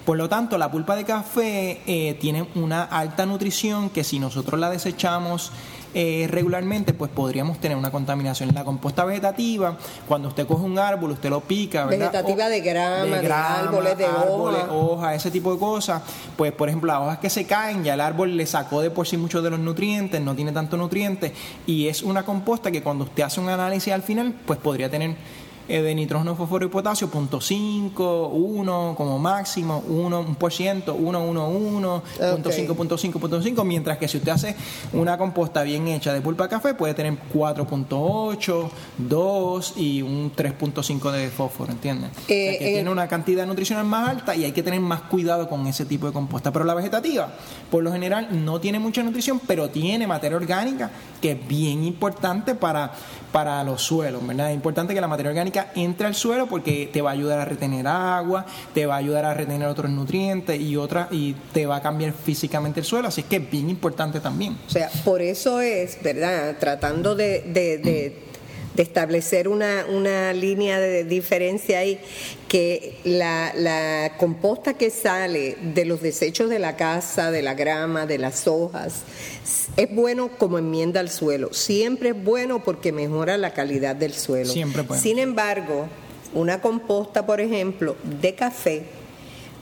Por 0.06 0.18
lo 0.18 0.30
tanto, 0.30 0.58
la 0.58 0.72
pulpa 0.72 0.96
de 0.96 1.04
café 1.04 1.82
eh, 1.86 2.18
tiene 2.20 2.48
una 2.56 2.84
alta 2.84 3.26
nutrición 3.26 3.90
que 3.90 4.04
si 4.04 4.20
nosotros 4.20 4.60
la 4.60 4.70
desechamos 4.70 5.52
eh, 5.94 6.28
regularmente, 6.30 6.94
pues 6.94 7.12
podríamos 7.12 7.60
tener 7.60 7.78
una 7.78 7.92
contaminación. 7.92 8.54
La 8.54 8.64
composta 8.64 9.04
vegetativa, 9.04 9.78
cuando 10.08 10.30
usted 10.30 10.48
coge 10.48 10.64
un 10.64 10.80
árbol, 10.80 11.12
usted 11.12 11.30
lo 11.30 11.42
pica, 11.42 11.86
¿verdad? 11.86 12.12
Vegetativa 12.12 12.48
de 12.48 12.62
grama, 12.62 13.06
de, 13.06 13.34
árboles, 13.34 13.98
de 13.98 14.06
árboles, 14.06 14.62
hoja. 14.70 15.16
ese 15.16 15.32
tipo 15.32 15.52
de 15.52 15.60
cosas. 15.60 16.02
Pues, 16.38 16.54
por 16.54 16.70
ejemplo, 16.70 16.94
las 16.94 17.02
hojas 17.02 17.18
que 17.18 17.30
se 17.30 17.46
caen, 17.46 17.84
ya 17.84 17.96
el 17.96 18.02
árbol 18.02 18.38
le 18.38 18.46
sacó 18.46 18.82
de 18.82 18.90
por 18.90 19.06
sí 19.06 19.18
muchos 19.18 19.44
de 19.44 19.50
los 19.50 19.60
nutrientes, 19.60 20.22
no 20.22 20.34
tiene 20.34 20.54
tanto 20.54 20.78
nutrientes, 20.78 21.34
y 21.66 21.88
es 21.88 22.04
una 22.04 22.24
composta 22.24 22.72
que 22.72 22.82
cuando 22.82 23.04
usted 23.04 23.24
hace 23.24 23.42
un 23.42 23.50
análisis 23.50 23.92
al 23.92 24.04
final, 24.04 24.34
pues 24.46 24.60
podría 24.60 24.90
tener 24.90 25.16
eh, 25.72 25.82
de 25.82 25.96
nitrógeno, 25.96 26.36
fósforo 26.36 26.66
y 26.66 26.70
potasio, 26.70 27.10
0.5, 27.10 28.30
1 28.32 28.94
como 28.98 29.20
máximo, 29.20 29.84
1%, 29.88 30.96
1, 30.98 31.24
1, 31.24 31.50
1, 31.50 32.04
0.5, 32.20 32.68
0.5, 32.68 33.14
0.5, 33.14 33.64
mientras 33.64 33.98
que 33.98 34.08
si 34.08 34.18
usted 34.18 34.32
hace 34.32 34.56
una 34.94 35.18
composta 35.18 35.64
bien 35.64 35.88
hecha 35.88 36.14
de 36.14 36.22
pulpa 36.22 36.44
de 36.44 36.50
café, 36.50 36.74
puede 36.74 36.94
tener 36.94 37.18
4.8, 37.34 38.70
2 38.98 39.74
y 39.78 40.02
un 40.02 40.32
3.5 40.36 41.12
de 41.12 41.30
fósforo, 41.30 41.72
¿entiendes? 41.72 42.12
que 42.28 42.56
eh, 42.56 42.74
tiene 42.74 42.90
una 42.90 43.08
cantidad 43.08 43.46
nutricional 43.46 43.86
más 43.86 44.10
alta 44.10 44.36
y 44.36 44.44
hay 44.44 44.52
que 44.52 44.64
tener 44.64 44.80
más 44.80 45.02
cuidado 45.04 45.48
con 45.48 45.68
ese 45.68 45.86
tipo 45.86 46.08
de 46.08 46.14
composta. 46.14 46.52
Pero 46.52 46.66
la 46.66 46.74
vegetativa, 46.74 47.34
por 47.70 47.84
lo 47.84 47.92
general, 47.92 48.28
no 48.44 48.60
tiene 48.60 48.80
mucha 48.80 49.04
nutrición, 49.04 49.40
pero 49.46 49.70
tiene 49.70 50.08
materia 50.08 50.38
orgánica 50.38 50.92
que 51.22 51.32
es 51.32 51.48
bien 51.48 51.84
importante 51.84 52.56
para, 52.56 52.92
para 53.32 53.64
los 53.64 53.82
suelos, 53.82 54.26
¿verdad? 54.26 54.50
Es 54.50 54.56
importante 54.56 54.94
que 54.94 55.02
la 55.02 55.08
materia 55.08 55.30
orgánica 55.30 55.61
entre 55.76 56.08
al 56.08 56.16
suelo 56.16 56.48
porque 56.48 56.90
te 56.92 57.02
va 57.02 57.12
a 57.12 57.14
ayudar 57.14 57.40
a 57.40 57.46
retener 57.46 57.88
agua, 57.88 58.46
te 58.74 58.86
va 58.86 58.96
a 58.96 58.98
ayudar 58.98 59.26
a 59.26 59.34
retener 59.34 59.68
otros 59.68 59.92
nutrientes 59.92 60.60
y 60.60 60.76
otra 60.78 61.08
y 61.12 61.34
te 61.54 61.66
va 61.66 61.78
a 61.78 61.82
cambiar 61.82 62.14
físicamente 62.14 62.80
el 62.80 62.86
suelo, 62.86 63.08
así 63.08 63.24
que 63.24 63.38
es 63.38 63.52
bien 63.52 63.70
importante 63.70 64.20
también. 64.20 64.58
O 64.68 64.70
sea, 64.70 64.90
por 65.04 65.22
eso 65.22 65.62
es, 65.62 65.98
¿verdad? 66.02 66.56
Tratando 66.60 67.16
de, 67.16 68.22
establecer 68.78 69.48
una, 69.48 69.86
una, 69.90 70.34
línea 70.34 70.80
de 70.80 71.04
diferencia 71.04 71.80
ahí, 71.80 72.00
que 72.48 72.98
la, 73.04 73.54
la, 73.56 74.14
composta 74.18 74.76
que 74.76 74.90
sale 74.90 75.58
de 75.62 75.86
los 75.86 76.02
desechos 76.02 76.50
de 76.50 76.60
la 76.60 76.76
casa, 76.76 77.32
de 77.32 77.42
la 77.42 77.54
grama, 77.54 78.06
de 78.06 78.18
las 78.18 78.48
hojas, 78.48 79.04
es 79.78 79.94
bueno 79.94 80.30
como 80.38 80.58
enmienda 80.58 81.00
al 81.00 81.10
suelo. 81.10 81.54
Siempre 81.54 82.10
es 82.10 82.24
bueno 82.24 82.64
porque 82.64 82.92
mejora 82.92 83.38
la 83.38 83.54
calidad 83.54 83.96
del 83.96 84.14
suelo. 84.14 84.52
Siempre 84.52 84.86
Sin 84.98 85.20
embargo, 85.20 85.88
una 86.34 86.62
composta, 86.62 87.26
por 87.26 87.42
ejemplo, 87.42 87.96
de 88.22 88.36
café, 88.36 88.84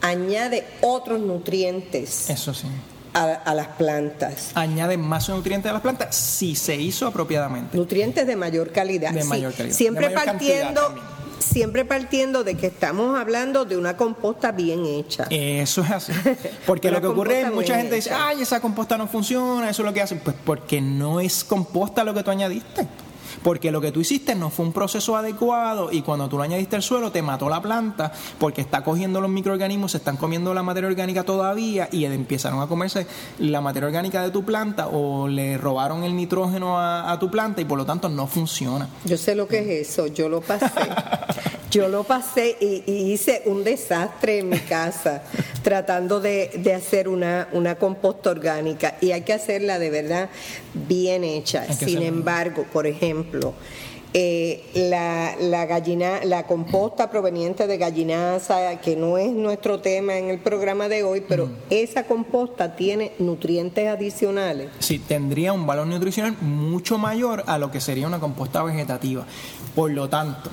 añade 0.00 0.64
otros 0.80 1.20
nutrientes. 1.20 2.30
Eso 2.30 2.54
sí. 2.54 2.66
A, 3.12 3.54
las 3.54 3.66
plantas. 3.68 4.52
Añade 4.54 4.96
más 4.96 5.28
nutrientes 5.28 5.68
a 5.68 5.72
las 5.72 5.82
plantas 5.82 6.14
si 6.14 6.54
se 6.54 6.76
hizo 6.76 7.06
apropiadamente. 7.06 7.76
Nutrientes 7.76 8.26
de 8.26 8.36
mayor 8.36 8.70
calidad. 8.72 9.12
De 9.12 9.24
mayor 9.24 9.52
calidad. 9.52 9.74
Siempre 9.74 10.10
partiendo 10.10 10.80
siempre 11.40 11.84
partiendo 11.84 12.44
de 12.44 12.54
que 12.54 12.68
estamos 12.68 13.18
hablando 13.18 13.64
de 13.64 13.76
una 13.76 13.96
composta 13.96 14.52
bien 14.52 14.86
hecha. 14.86 15.26
Eso 15.30 15.82
es 15.82 15.90
así. 15.90 16.12
Porque 16.66 16.90
lo 16.90 17.00
que 17.00 17.08
ocurre 17.08 17.40
es 17.42 17.52
mucha 17.52 17.76
gente 17.76 17.96
dice, 17.96 18.12
ay, 18.12 18.42
esa 18.42 18.60
composta 18.60 18.96
no 18.96 19.08
funciona, 19.08 19.68
eso 19.68 19.82
es 19.82 19.86
lo 19.86 19.92
que 19.92 20.02
hacen. 20.02 20.20
Pues 20.20 20.36
porque 20.44 20.80
no 20.80 21.18
es 21.18 21.42
composta 21.42 22.04
lo 22.04 22.14
que 22.14 22.22
tú 22.22 22.30
añadiste 22.30 22.86
porque 23.42 23.70
lo 23.70 23.80
que 23.80 23.92
tú 23.92 24.00
hiciste 24.00 24.34
no 24.34 24.50
fue 24.50 24.66
un 24.66 24.72
proceso 24.72 25.16
adecuado 25.16 25.90
y 25.92 26.02
cuando 26.02 26.28
tú 26.28 26.36
lo 26.36 26.42
añadiste 26.42 26.76
al 26.76 26.82
suelo 26.82 27.10
te 27.12 27.22
mató 27.22 27.48
la 27.48 27.60
planta 27.60 28.12
porque 28.38 28.60
está 28.60 28.82
cogiendo 28.82 29.20
los 29.20 29.30
microorganismos, 29.30 29.92
se 29.92 29.98
están 29.98 30.16
comiendo 30.16 30.52
la 30.54 30.62
materia 30.62 30.88
orgánica 30.88 31.24
todavía 31.24 31.88
y 31.90 32.04
empezaron 32.04 32.60
a 32.60 32.66
comerse 32.66 33.06
la 33.38 33.60
materia 33.60 33.86
orgánica 33.88 34.22
de 34.22 34.30
tu 34.30 34.44
planta 34.44 34.88
o 34.88 35.28
le 35.28 35.58
robaron 35.58 36.04
el 36.04 36.16
nitrógeno 36.16 36.78
a, 36.78 37.10
a 37.10 37.18
tu 37.18 37.30
planta 37.30 37.60
y 37.60 37.64
por 37.64 37.78
lo 37.78 37.86
tanto 37.86 38.08
no 38.08 38.26
funciona. 38.26 38.88
Yo 39.04 39.16
sé 39.16 39.34
lo 39.34 39.46
que 39.46 39.58
es 39.58 39.88
eso, 39.88 40.06
yo 40.06 40.28
lo 40.28 40.40
pasé. 40.40 40.66
Yo 41.70 41.88
lo 41.88 42.04
pasé 42.04 42.56
y, 42.60 42.82
hice 42.86 43.42
un 43.46 43.62
desastre 43.62 44.38
en 44.40 44.48
mi 44.48 44.58
casa 44.58 45.22
tratando 45.62 46.20
de, 46.20 46.50
hacer 46.76 47.08
una, 47.08 47.48
una, 47.52 47.76
composta 47.76 48.30
orgánica 48.30 48.96
y 49.00 49.12
hay 49.12 49.22
que 49.22 49.32
hacerla 49.32 49.78
de 49.78 49.90
verdad 49.90 50.30
bien 50.74 51.22
hecha. 51.22 51.72
Sin 51.72 52.02
embargo, 52.02 52.66
por 52.72 52.86
ejemplo, 52.86 53.54
eh, 54.12 54.64
la, 54.74 55.36
la, 55.38 55.66
gallina, 55.66 56.24
la 56.24 56.44
composta 56.44 57.10
proveniente 57.10 57.68
de 57.68 57.78
gallinaza, 57.78 58.80
que 58.80 58.96
no 58.96 59.18
es 59.18 59.30
nuestro 59.30 59.80
tema 59.80 60.18
en 60.18 60.30
el 60.30 60.40
programa 60.40 60.88
de 60.88 61.04
hoy, 61.04 61.22
pero 61.28 61.46
mm. 61.46 61.52
esa 61.70 62.04
composta 62.04 62.74
tiene 62.74 63.12
nutrientes 63.20 63.86
adicionales. 63.86 64.70
Sí, 64.80 64.98
tendría 64.98 65.52
un 65.52 65.64
valor 65.64 65.86
nutricional 65.86 66.36
mucho 66.40 66.98
mayor 66.98 67.44
a 67.46 67.58
lo 67.58 67.70
que 67.70 67.80
sería 67.80 68.08
una 68.08 68.18
composta 68.18 68.64
vegetativa. 68.64 69.24
Por 69.76 69.92
lo 69.92 70.08
tanto, 70.08 70.50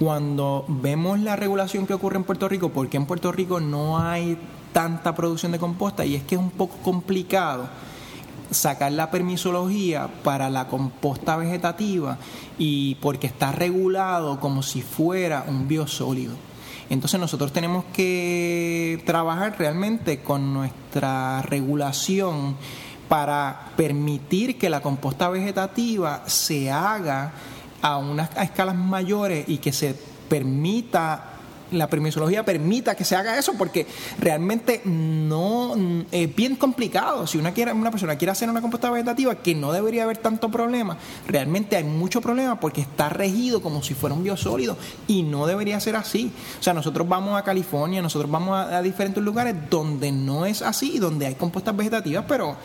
cuando 0.00 0.64
vemos 0.66 1.20
la 1.20 1.36
regulación 1.36 1.86
que 1.86 1.92
ocurre 1.92 2.16
en 2.16 2.24
Puerto 2.24 2.48
Rico, 2.48 2.70
porque 2.70 2.96
en 2.96 3.04
Puerto 3.04 3.30
Rico 3.32 3.60
no 3.60 3.98
hay 3.98 4.38
tanta 4.72 5.14
producción 5.14 5.52
de 5.52 5.58
composta 5.58 6.06
y 6.06 6.14
es 6.14 6.22
que 6.22 6.36
es 6.36 6.40
un 6.40 6.52
poco 6.52 6.78
complicado 6.78 7.68
sacar 8.50 8.92
la 8.92 9.10
permisología 9.10 10.08
para 10.24 10.48
la 10.48 10.68
composta 10.68 11.36
vegetativa 11.36 12.16
y 12.58 12.94
porque 12.94 13.26
está 13.26 13.52
regulado 13.52 14.40
como 14.40 14.62
si 14.62 14.80
fuera 14.80 15.44
un 15.46 15.68
biosólido. 15.68 16.32
Entonces 16.88 17.20
nosotros 17.20 17.52
tenemos 17.52 17.84
que 17.92 19.02
trabajar 19.04 19.56
realmente 19.58 20.22
con 20.22 20.54
nuestra 20.54 21.42
regulación 21.42 22.56
para 23.06 23.66
permitir 23.76 24.56
que 24.56 24.70
la 24.70 24.80
composta 24.80 25.28
vegetativa 25.28 26.22
se 26.24 26.70
haga 26.70 27.34
a 27.82 27.98
unas 27.98 28.30
escalas 28.36 28.76
mayores 28.76 29.48
y 29.48 29.58
que 29.58 29.72
se 29.72 29.94
permita 30.28 31.30
la 31.72 31.88
permisología 31.88 32.44
permita 32.44 32.94
que 32.94 33.04
se 33.04 33.16
haga 33.16 33.38
eso 33.38 33.54
porque 33.56 33.86
realmente 34.18 34.82
no 34.84 35.76
es 36.10 36.34
bien 36.34 36.56
complicado. 36.56 37.26
Si 37.26 37.38
una, 37.38 37.52
quiere, 37.52 37.72
una 37.72 37.90
persona 37.90 38.16
quiere 38.16 38.32
hacer 38.32 38.48
una 38.48 38.60
composta 38.60 38.90
vegetativa 38.90 39.36
que 39.36 39.54
no 39.54 39.72
debería 39.72 40.04
haber 40.04 40.18
tanto 40.18 40.50
problema, 40.50 40.96
realmente 41.26 41.76
hay 41.76 41.84
mucho 41.84 42.20
problema 42.20 42.58
porque 42.58 42.80
está 42.80 43.08
regido 43.08 43.62
como 43.62 43.82
si 43.82 43.94
fuera 43.94 44.14
un 44.14 44.24
biosólido 44.24 44.76
y 45.06 45.22
no 45.22 45.46
debería 45.46 45.78
ser 45.80 45.96
así. 45.96 46.32
O 46.58 46.62
sea, 46.62 46.74
nosotros 46.74 47.08
vamos 47.08 47.38
a 47.38 47.44
California, 47.44 48.02
nosotros 48.02 48.30
vamos 48.30 48.56
a, 48.56 48.78
a 48.78 48.82
diferentes 48.82 49.22
lugares 49.22 49.54
donde 49.70 50.12
no 50.12 50.46
es 50.46 50.62
así, 50.62 50.98
donde 50.98 51.26
hay 51.26 51.34
compostas 51.34 51.76
vegetativas, 51.76 52.24
pero 52.26 52.56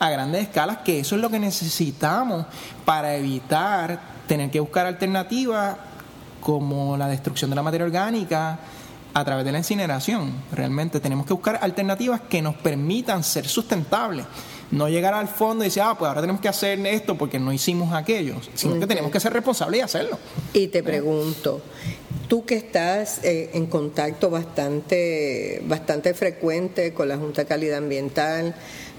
a 0.00 0.10
grandes 0.10 0.42
escalas, 0.42 0.78
que 0.78 1.00
eso 1.00 1.16
es 1.16 1.22
lo 1.22 1.30
que 1.30 1.38
necesitamos 1.38 2.46
para 2.84 3.16
evitar 3.16 4.17
tener 4.28 4.50
que 4.50 4.60
buscar 4.60 4.86
alternativas 4.86 5.76
como 6.40 6.96
la 6.96 7.08
destrucción 7.08 7.50
de 7.50 7.56
la 7.56 7.62
materia 7.62 7.86
orgánica 7.86 8.60
a 9.14 9.24
través 9.24 9.44
de 9.44 9.50
la 9.50 9.58
incineración. 9.58 10.32
Realmente 10.52 11.00
tenemos 11.00 11.26
que 11.26 11.32
buscar 11.32 11.58
alternativas 11.60 12.20
que 12.28 12.40
nos 12.40 12.54
permitan 12.54 13.24
ser 13.24 13.48
sustentables. 13.48 14.26
No 14.70 14.88
llegar 14.88 15.14
al 15.14 15.28
fondo 15.28 15.64
y 15.64 15.68
decir, 15.68 15.82
ah, 15.82 15.96
pues 15.98 16.08
ahora 16.08 16.20
tenemos 16.20 16.42
que 16.42 16.48
hacer 16.48 16.78
esto 16.86 17.16
porque 17.16 17.40
no 17.40 17.52
hicimos 17.52 17.92
aquello, 17.94 18.36
sino 18.54 18.78
que 18.78 18.86
tenemos 18.86 19.10
que 19.10 19.18
ser 19.18 19.32
responsables 19.32 19.80
y 19.80 19.82
hacerlo. 19.82 20.18
Y 20.52 20.68
te 20.68 20.82
pregunto, 20.82 21.62
tú 22.28 22.44
que 22.44 22.56
estás 22.56 23.24
eh, 23.24 23.50
en 23.54 23.66
contacto 23.66 24.28
bastante, 24.28 25.62
bastante 25.66 26.12
frecuente 26.12 26.92
con 26.92 27.08
la 27.08 27.16
Junta 27.16 27.42
de 27.42 27.48
Calidad 27.48 27.78
Ambiental, 27.78 28.54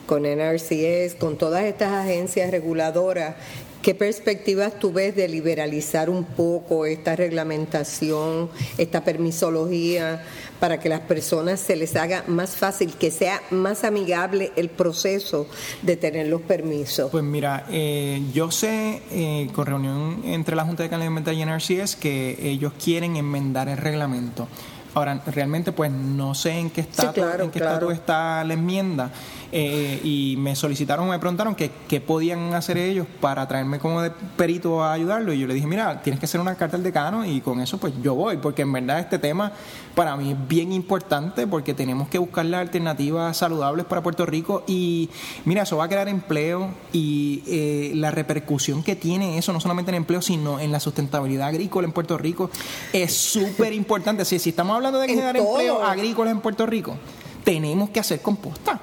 con 0.07 0.24
NRCS, 0.24 1.13
con 1.19 1.38
todas 1.38 1.63
estas 1.65 1.93
agencias 1.93 2.50
reguladoras 2.50 3.36
¿Qué 3.81 3.95
perspectivas 3.95 4.77
tú 4.77 4.91
ves 4.91 5.15
de 5.15 5.29
liberalizar 5.29 6.09
un 6.09 6.25
poco 6.25 6.86
esta 6.86 7.15
reglamentación, 7.15 8.50
esta 8.77 9.05
permisología, 9.05 10.21
para 10.59 10.81
que 10.81 10.89
las 10.89 11.00
personas 11.00 11.62
se 11.62 11.77
les 11.77 11.95
haga 11.95 12.25
más 12.27 12.57
fácil, 12.57 12.93
que 12.93 13.09
sea 13.09 13.41
más 13.51 13.86
amigable 13.86 14.51
el 14.57 14.69
proceso 14.69 15.48
de 15.81 15.95
tener 15.95 16.27
los 16.27 16.41
permisos? 16.41 17.09
Pues 17.09 17.24
mira, 17.24 17.65
eh, 17.71 18.21
yo 18.33 18.51
sé 18.51 19.01
eh, 19.12 19.50
con 19.53 19.65
reunión 19.65 20.24
entre 20.25 20.57
la 20.57 20.65
Junta 20.65 20.83
de 20.83 20.89
Calidad 20.89 21.07
Ambiental 21.07 21.38
y 21.38 21.45
NRCS 21.45 21.95
que 21.95 22.38
ellos 22.41 22.74
quieren 22.83 23.15
enmendar 23.15 23.69
el 23.69 23.77
reglamento. 23.77 24.50
Ahora, 24.93 25.21
realmente 25.27 25.71
pues 25.71 25.91
no 25.91 26.36
sé 26.36 26.51
en 26.51 26.69
qué 26.71 26.81
estatus, 26.81 27.24
en 27.39 27.51
qué 27.51 27.59
está 27.93 28.43
la 28.43 28.53
enmienda 28.53 29.12
eh, 29.51 30.00
y 30.03 30.36
me 30.38 30.56
solicitaron, 30.56 31.10
me 31.10 31.18
preguntaron 31.18 31.56
qué, 31.56 31.72
qué 31.88 32.00
podían 32.00 32.53
hacer 32.53 32.77
ellos 32.77 33.08
para 33.20 33.48
traerme 33.48 33.79
como 33.79 34.01
de 34.01 34.12
perito 34.12 34.84
a 34.84 34.94
ayudarlo. 34.94 35.34
Y 35.34 35.39
yo 35.39 35.48
le 35.48 35.53
dije, 35.53 35.65
mira, 35.65 36.01
tienes 36.01 36.20
que 36.20 36.25
hacer 36.25 36.39
una 36.39 36.56
carta 36.56 36.77
al 36.77 36.84
decano 36.84 37.25
y 37.25 37.41
con 37.41 37.60
eso 37.60 37.77
pues 37.77 37.94
yo 38.01 38.13
voy, 38.13 38.38
porque 38.38 38.62
en 38.62 38.72
verdad 38.72 39.00
este 39.00 39.18
tema 39.18 39.51
para 39.96 40.15
mí 40.15 40.32
es 40.32 40.48
bien 40.48 40.72
importante 40.72 41.48
porque 41.48 41.74
tenemos 41.74 42.10
que 42.10 42.20
buscar 42.20 42.46
las 42.46 42.62
alternativas 42.62 43.36
saludables 43.36 43.86
para 43.86 44.03
Puerto 44.03 44.25
Rico. 44.25 44.63
Y 44.68 45.10
mira, 45.46 45.63
eso 45.63 45.77
va 45.77 45.86
a 45.86 45.89
crear 45.89 46.08
empleo 46.08 46.70
y 46.94 47.44
eh, 47.48 47.91
la 47.96 48.12
repercusión 48.12 48.84
que 48.84 48.96
tiene 48.96 49.38
eso 49.38 49.51
no 49.51 49.60
solamente 49.60 49.89
en 49.89 49.96
empleo 49.96 50.22
sino 50.22 50.60
en 50.60 50.72
la 50.72 50.79
sustentabilidad 50.79 51.48
agrícola 51.48 51.88
en 51.88 51.94
Puerto 51.94 52.18
Rico 52.18 52.51
es 52.94 53.13
súper 53.18 53.74
importante. 53.74 54.25
Si, 54.25 54.38
si 54.38 54.51
estamos 54.51 54.75
hablando 54.75 55.00
de 55.00 55.08
generar 55.08 55.36
empleo 55.36 55.84
agrícola 55.84 56.29
en 56.29 56.39
Puerto 56.39 56.65
Rico, 56.65 56.98
tenemos 57.44 57.89
que 57.89 58.00
hacer 58.00 58.22
composta 58.22 58.79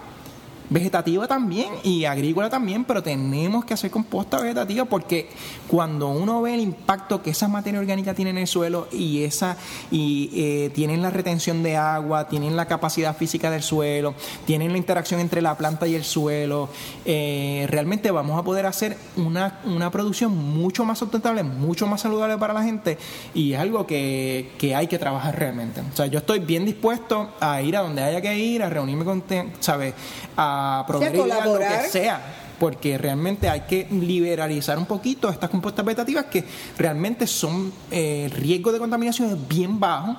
vegetativa 0.71 1.27
también 1.27 1.69
y 1.83 2.05
agrícola 2.05 2.51
también, 2.51 2.85
pero 2.85 3.03
tenemos 3.03 3.65
que 3.65 3.75
hacer 3.75 3.91
composta 3.91 4.41
vegetativa 4.41 4.85
porque 4.85 5.29
cuando 5.69 6.09
uno 6.09 6.43
ve 6.43 6.55
el 6.55 6.61
impacto 6.61 7.23
que 7.23 7.31
esa 7.31 7.49
materia 7.49 7.81
orgánica 7.81 8.15
tiene 8.15 8.31
en 8.31 8.39
el 8.39 8.47
suelo 8.47 8.89
y 8.93 9.23
esa 9.23 9.57
y 9.91 10.31
eh, 10.35 10.71
tienen 10.75 11.03
la 11.03 11.11
retención 11.11 11.63
de 11.63 11.77
agua, 11.77 12.29
tienen 12.29 12.57
la 12.57 12.67
capacidad 12.67 13.17
física 13.17 13.51
del 13.51 13.63
suelo, 13.63 14.15
tienen 14.45 14.73
la 14.73 14.79
interacción 14.79 15.21
entre 15.21 15.43
la 15.43 15.57
planta 15.57 15.87
y 15.87 15.95
el 15.95 16.05
suelo, 16.05 16.69
eh, 17.05 17.67
realmente 17.69 18.11
vamos 18.11 18.39
a 18.39 18.43
poder 18.43 18.67
hacer 18.67 18.97
una, 19.17 19.61
una 19.65 19.91
producción 19.91 20.37
mucho 20.37 20.85
más 20.85 20.99
sustentable, 20.99 21.43
mucho 21.43 21.87
más 21.87 22.01
saludable 22.01 22.39
para 22.39 22.53
la 22.53 22.63
gente 22.63 22.99
y 23.35 23.53
es 23.53 23.61
algo 23.61 23.87
que, 23.87 24.53
que 24.59 24.75
hay 24.75 24.87
que 24.87 24.99
trabajar 24.99 25.39
realmente. 25.39 25.81
O 25.81 25.97
sea, 25.97 26.07
yo 26.07 26.19
estoy 26.19 26.41
bien 26.41 26.65
dispuesto 26.65 27.31
a 27.41 27.63
ir 27.63 27.77
a 27.77 27.81
donde 27.81 28.03
haya 28.03 28.21
que 28.21 28.37
ir, 28.39 28.63
a 28.63 28.69
reunirme 28.69 29.05
con, 29.05 29.23
¿sabes? 29.61 29.95
A 30.57 30.87
proveer 30.87 31.17
lo 31.17 31.59
que 31.59 31.89
sea 31.91 32.21
porque 32.59 32.97
realmente 32.97 33.49
hay 33.49 33.63
que 33.63 33.87
liberalizar 33.91 34.79
un 34.79 34.87
poquito 34.87 35.29
estas 35.29 35.51
compuestas 35.51 35.85
vegetativas 35.85 36.27
que 36.27 36.45
realmente 36.79 37.27
son 37.27 37.73
eh, 37.91 38.25
el 38.27 38.31
riesgo 38.31 38.73
de 38.73 38.79
contaminación 38.79 39.31
es 39.31 39.49
bien 39.49 39.79
bajo 39.79 40.17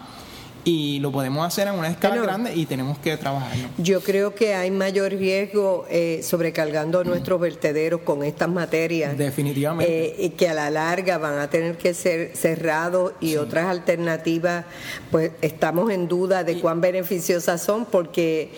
y 0.68 1.00
lo 1.00 1.14
podemos 1.14 1.48
hacer 1.48 1.70
en 1.70 1.76
una 1.76 1.88
escala 1.88 2.22
grande 2.22 2.54
y 2.54 2.66
tenemos 2.66 2.98
que 2.98 3.16
trabajar. 3.16 3.56
Yo 3.78 4.02
creo 4.02 4.36
que 4.36 4.54
hay 4.54 4.70
mayor 4.70 5.14
riesgo 5.14 5.86
eh, 5.90 6.20
sobrecargando 6.24 7.06
nuestros 7.06 7.40
vertederos 7.40 8.02
con 8.02 8.22
estas 8.22 8.50
materias. 8.50 9.18
Definitivamente. 9.18 10.26
Eh, 10.26 10.34
que 10.34 10.50
a 10.50 10.54
la 10.54 10.70
larga 10.70 11.20
van 11.20 11.40
a 11.40 11.50
tener 11.50 11.78
que 11.78 11.94
ser 11.94 12.36
cerrados 12.36 13.14
y 13.22 13.38
otras 13.38 13.68
alternativas, 13.68 14.66
pues 15.10 15.32
estamos 15.42 15.90
en 15.90 16.10
duda 16.10 16.44
de 16.44 16.60
cuán 16.60 16.82
beneficiosas 16.82 17.64
son 17.64 17.86
porque 17.86 18.52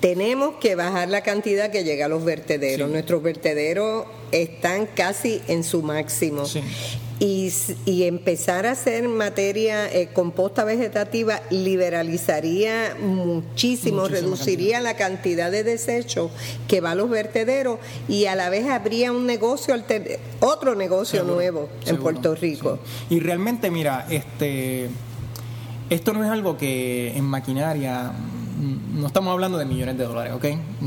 tenemos 0.00 0.56
que 0.56 0.74
bajar 0.74 1.08
la 1.08 1.22
cantidad 1.22 1.70
que 1.70 1.82
llega 1.82 2.04
a 2.04 2.08
los 2.08 2.26
vertederos. 2.26 2.90
Nuestros 2.90 3.22
vertederos 3.22 4.04
están 4.32 4.84
casi 4.84 5.40
en 5.48 5.64
su 5.64 5.82
máximo. 5.82 6.44
Y, 7.20 7.52
empezar 7.86 8.66
a 8.66 8.72
hacer 8.72 9.08
materia 9.08 9.90
eh, 9.90 10.08
composta 10.12 10.64
vegetativa 10.64 11.40
liberalizaría 11.48 12.96
muchísimo, 13.00 14.08
reduciría 14.08 14.80
la 14.80 14.94
cantidad 14.96 15.50
de 15.50 15.64
desechos 15.64 16.30
que 16.68 16.80
va 16.80 16.90
a 16.90 16.94
los 16.94 17.08
vertederos 17.08 17.78
y 18.08 18.26
a 18.26 18.34
la 18.34 18.50
vez 18.50 18.68
habría 18.68 19.12
un 19.12 19.26
negocio 19.26 19.74
otro 20.40 20.74
negocio 20.74 21.22
nuevo 21.22 21.68
en 21.86 21.96
Puerto 21.98 22.34
Rico. 22.34 22.78
Y 23.08 23.20
realmente, 23.20 23.70
mira, 23.70 24.06
este 24.10 24.90
esto 25.90 26.12
no 26.12 26.24
es 26.24 26.30
algo 26.30 26.56
que 26.56 27.16
en 27.16 27.24
maquinaria 27.24 28.12
no 28.56 29.06
estamos 29.06 29.32
hablando 29.32 29.58
de 29.58 29.64
millones 29.64 29.98
de 29.98 30.04
dólares, 30.04 30.32
¿ok? 30.32 30.44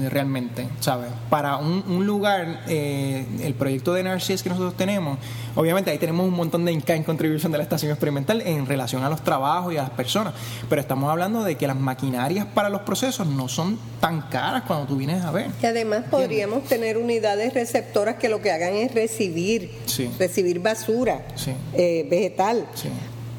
Realmente, 0.10 0.68
¿sabes? 0.80 1.10
Para 1.30 1.58
un, 1.58 2.06
lugar, 2.06 2.64
eh, 2.68 3.26
el 3.42 3.54
proyecto 3.54 3.94
de 3.94 4.04
NRCS 4.04 4.44
que 4.44 4.50
nosotros 4.50 4.76
tenemos, 4.76 5.18
obviamente 5.56 5.92
ahí 5.92 5.98
tenemos 5.98 6.28
un 6.28 6.34
montón 6.34 6.66
de 6.66 6.72
en 6.72 7.04
contribución 7.04 7.52
de 7.52 7.58
la 7.58 7.64
estación 7.64 7.92
experimental 7.92 8.42
en 8.42 8.66
relación 8.66 9.04
a 9.04 9.10
los 9.10 9.24
trabajos 9.24 9.74
y 9.74 9.78
a 9.78 9.84
las 9.84 9.92
personas, 9.92 10.34
pero 10.70 10.80
estamos 10.80 11.10
hablando 11.12 11.44
de 11.44 11.56
que 11.56 11.68
las 11.68 11.76
maquinarias 11.76 12.46
para 12.46 12.70
los 12.70 12.82
procesos 12.82 13.28
no 13.28 13.48
son 13.48 13.78
tan 14.00 14.22
caras 14.22 14.64
cuando 14.64 14.88
tú 14.88 14.96
vienes 14.96 15.24
a 15.24 15.32
ver. 15.32 15.48
Y 15.62 15.66
además 15.66 16.06
podríamos 16.10 16.64
tener 16.64 16.98
unidades 16.98 17.54
receptoras 17.54 18.16
que 18.16 18.30
lo 18.30 18.42
que 18.42 18.52
hagan 18.52 18.74
es 18.74 18.94
recibir, 18.94 19.72
recibir 20.18 20.60
basura 20.60 21.26
eh, 21.74 22.08
vegetal. 22.10 22.66
Sí 22.74 22.90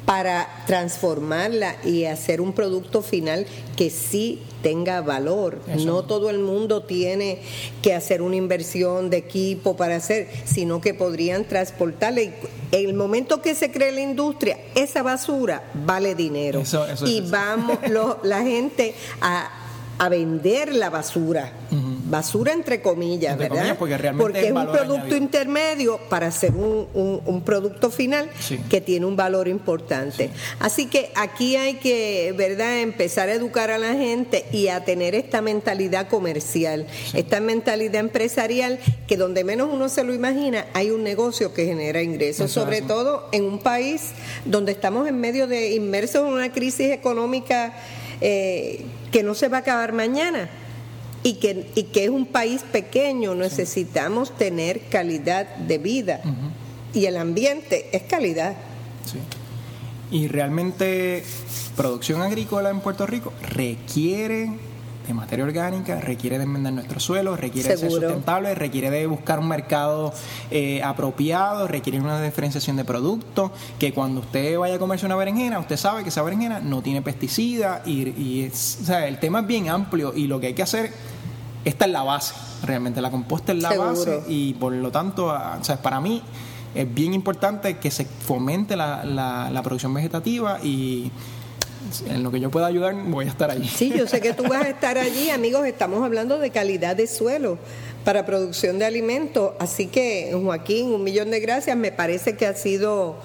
para 0.09 0.63
transformarla 0.65 1.75
y 1.85 2.05
hacer 2.05 2.41
un 2.41 2.53
producto 2.53 3.03
final 3.03 3.45
que 3.77 3.91
sí 3.91 4.41
tenga 4.63 5.01
valor. 5.01 5.61
No 5.85 6.01
todo 6.01 6.31
el 6.31 6.39
mundo 6.39 6.81
tiene 6.81 7.43
que 7.83 7.93
hacer 7.93 8.23
una 8.23 8.35
inversión 8.35 9.11
de 9.11 9.17
equipo 9.17 9.77
para 9.77 9.97
hacer, 9.97 10.27
sino 10.45 10.81
que 10.81 10.95
podrían 10.95 11.45
transportarle. 11.45 12.33
En 12.71 12.89
el 12.89 12.95
momento 12.95 13.43
que 13.43 13.53
se 13.53 13.69
cree 13.69 13.91
la 13.91 14.01
industria, 14.01 14.57
esa 14.73 15.03
basura 15.03 15.69
vale 15.85 16.15
dinero. 16.15 16.63
y 17.05 17.21
vamos 17.21 17.77
la 18.23 18.41
gente 18.41 18.95
a, 19.21 19.68
a 19.99 20.09
vender 20.09 20.73
la 20.73 20.89
basura. 20.89 21.51
Basura 21.71 22.53
entre 22.53 22.81
comillas, 22.81 23.37
¿verdad? 23.37 23.77
porque, 23.77 23.95
es, 24.47 24.51
un 24.51 24.65
producto 24.71 25.15
intermedio 25.15 25.99
para 26.09 26.27
hacer 26.27 26.51
un, 26.55 27.43
producto 27.45 27.91
final 27.91 28.29
que 28.69 28.81
tiene 28.81 29.05
un 29.05 29.15
valor 29.15 29.47
importante. 29.47 30.31
Así 30.59 30.87
que 30.87 31.11
aquí 31.15 31.57
hay 31.57 31.75
que, 31.75 32.33
¿verdad?, 32.35 32.79
empezar 32.79 33.29
a 33.29 33.33
educar 33.33 33.69
a 33.71 33.77
la 33.77 33.93
gente 33.93 34.45
y 34.51 34.69
a 34.69 34.83
tener 34.85 35.15
esta 35.15 35.41
mentalidad 35.41 36.07
comercial, 36.07 36.87
esta 37.13 37.39
mentalidad 37.41 37.95
empresarial 37.95 38.79
que 39.05 39.17
donde 39.17 39.43
menos 39.43 39.69
uno 39.71 39.89
se 39.89 40.03
lo 40.03 40.13
imagina 40.13 40.65
hay 40.73 40.91
un 40.91 41.03
negocio 41.03 41.53
que 41.53 41.65
genera 41.65 42.01
ingresos, 42.01 42.51
sobre 42.51 42.81
todo 42.81 43.27
en 43.31 43.43
un 43.43 43.59
país 43.59 44.11
donde 44.45 44.71
estamos 44.71 45.07
en 45.07 45.19
medio 45.19 45.45
de 45.47 45.73
inmersos 45.73 46.25
en 46.25 46.33
una 46.33 46.51
crisis 46.51 46.91
económica 46.91 47.73
eh, 48.21 48.85
que 49.11 49.23
no 49.23 49.33
se 49.33 49.47
va 49.47 49.57
a 49.57 49.59
acabar 49.61 49.93
mañana 49.93 50.49
y 51.23 51.35
que, 51.35 51.67
y 51.75 51.83
que 51.83 52.05
es 52.05 52.09
un 52.09 52.25
país 52.25 52.63
pequeño, 52.63 53.35
necesitamos 53.35 54.35
tener 54.37 54.81
calidad 54.89 55.47
de 55.55 55.77
vida. 55.77 56.21
Y 56.93 57.05
el 57.05 57.17
ambiente 57.17 57.89
es 57.91 58.03
calidad. 58.03 58.55
Y 60.11 60.27
realmente 60.27 61.23
producción 61.75 62.21
agrícola 62.21 62.69
en 62.69 62.79
Puerto 62.79 63.05
Rico 63.05 63.33
requiere 63.41 64.51
de 65.09 65.13
materia 65.15 65.43
orgánica, 65.43 65.99
requiere 65.99 66.37
de 66.37 66.43
enmendar 66.43 66.71
nuestro 66.71 66.99
suelo, 66.99 67.35
requiere 67.35 67.69
de 67.69 67.77
ser 67.77 67.91
sustentable, 67.91 68.55
requiere 68.55 68.89
de 68.89 69.07
buscar 69.07 69.39
un 69.39 69.47
mercado 69.47 70.13
eh, 70.51 70.81
apropiado, 70.83 71.67
requiere 71.67 71.99
una 71.99 72.21
diferenciación 72.21 72.77
de 72.77 72.85
productos, 72.85 73.51
que 73.77 73.91
cuando 73.91 74.21
usted 74.21 74.57
vaya 74.57 74.75
a 74.75 74.79
comerse 74.79 75.05
una 75.05 75.15
berenjena, 75.15 75.59
usted 75.59 75.77
sabe 75.77 76.03
que 76.03 76.09
esa 76.09 76.21
berenjena 76.21 76.59
no 76.59 76.81
tiene 76.81 77.01
pesticidas 77.01 77.85
y, 77.87 78.47
o 78.47 78.51
sea, 78.53 79.07
el 79.07 79.19
tema 79.19 79.41
es 79.41 79.47
bien 79.47 79.69
amplio 79.69 80.13
y 80.15 80.27
lo 80.27 80.39
que 80.39 80.47
hay 80.47 80.53
que 80.53 80.63
hacer, 80.63 80.93
esta 81.65 81.85
es 81.85 81.91
la 81.91 82.03
base, 82.03 82.35
realmente 82.63 83.01
la 83.01 83.11
composta 83.11 83.51
es 83.51 83.61
la 83.61 83.75
base 83.75 84.23
y 84.27 84.53
por 84.53 84.73
lo 84.73 84.91
tanto, 84.91 85.27
o 85.27 85.63
sea, 85.63 85.81
para 85.81 85.99
mí 85.99 86.21
es 86.75 86.93
bien 86.93 87.15
importante 87.15 87.77
que 87.77 87.89
se 87.89 88.05
fomente 88.05 88.75
la, 88.75 89.03
la 89.03 89.63
producción 89.63 89.91
vegetativa 89.93 90.59
y 90.63 91.11
en 92.07 92.23
lo 92.23 92.31
que 92.31 92.39
yo 92.39 92.49
pueda 92.51 92.67
ayudar, 92.67 92.95
voy 92.95 93.25
a 93.25 93.29
estar 93.29 93.49
allí. 93.51 93.67
Sí, 93.67 93.91
yo 93.95 94.07
sé 94.07 94.21
que 94.21 94.33
tú 94.33 94.43
vas 94.43 94.65
a 94.65 94.69
estar 94.69 94.97
allí, 94.97 95.29
amigos. 95.29 95.65
Estamos 95.65 96.03
hablando 96.03 96.39
de 96.39 96.49
calidad 96.51 96.95
de 96.95 97.07
suelo 97.07 97.57
para 98.03 98.25
producción 98.25 98.79
de 98.79 98.85
alimentos. 98.85 99.53
Así 99.59 99.87
que, 99.87 100.31
Joaquín, 100.33 100.93
un 100.93 101.03
millón 101.03 101.31
de 101.31 101.39
gracias. 101.39 101.75
Me 101.77 101.91
parece 101.91 102.35
que 102.35 102.45
ha 102.45 102.53
sido 102.55 103.17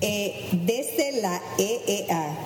eh, 0.00 0.48
desde 0.64 1.20
la 1.20 1.40
EEA. 1.58 2.38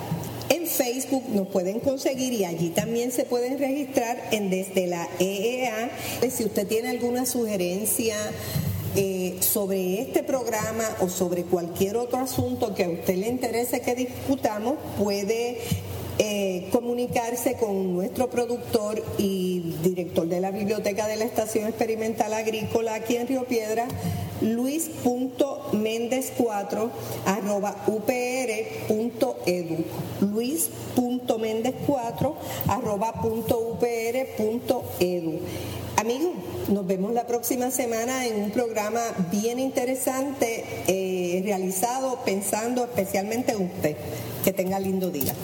En 0.48 0.66
Facebook 0.66 1.24
nos 1.30 1.48
pueden 1.48 1.80
conseguir 1.80 2.32
y 2.32 2.44
allí 2.44 2.70
también 2.70 3.12
se 3.12 3.24
pueden 3.24 3.58
registrar 3.58 4.28
en 4.30 4.50
desde 4.50 4.86
la 4.86 5.08
EEA. 5.18 5.90
Si 6.30 6.44
usted 6.44 6.66
tiene 6.66 6.90
alguna 6.90 7.26
sugerencia 7.26 8.16
eh, 8.96 9.38
sobre 9.40 10.00
este 10.00 10.22
programa 10.22 10.84
o 11.00 11.08
sobre 11.08 11.42
cualquier 11.42 11.96
otro 11.96 12.18
asunto 12.18 12.74
que 12.74 12.84
a 12.84 12.88
usted 12.88 13.16
le 13.16 13.28
interese 13.28 13.80
que 13.80 13.94
discutamos, 13.96 14.74
puede 14.96 15.58
eh, 16.18 16.68
comunicarse 16.70 17.56
con 17.56 17.94
nuestro 17.94 18.28
productor 18.30 19.02
y 19.18 19.74
director 19.82 20.28
de 20.28 20.40
la 20.40 20.52
biblioteca 20.52 21.06
de 21.06 21.16
la 21.16 21.24
Estación 21.24 21.66
Experimental 21.66 22.34
Agrícola 22.34 22.94
aquí 22.94 23.16
en 23.16 23.26
Río 23.26 23.44
Piedra, 23.44 23.86
luis.méndez4 24.40 26.90
arroba 27.26 27.84
upr.edu 27.86 29.84
luis.méndez4 30.20 32.34
arroba 32.68 33.14
upr.edu 33.22 35.40
Amigos, 35.96 36.32
nos 36.68 36.86
vemos 36.86 37.14
la 37.14 37.26
próxima 37.26 37.70
semana 37.70 38.26
en 38.26 38.42
un 38.42 38.50
programa 38.50 39.00
bien 39.30 39.58
interesante 39.58 40.64
eh, 40.86 41.40
realizado 41.44 42.18
pensando 42.24 42.84
especialmente 42.84 43.52
en 43.52 43.62
usted. 43.62 43.96
Que 44.44 44.52
tenga 44.52 44.78
lindo 44.78 45.10
día. 45.10 45.34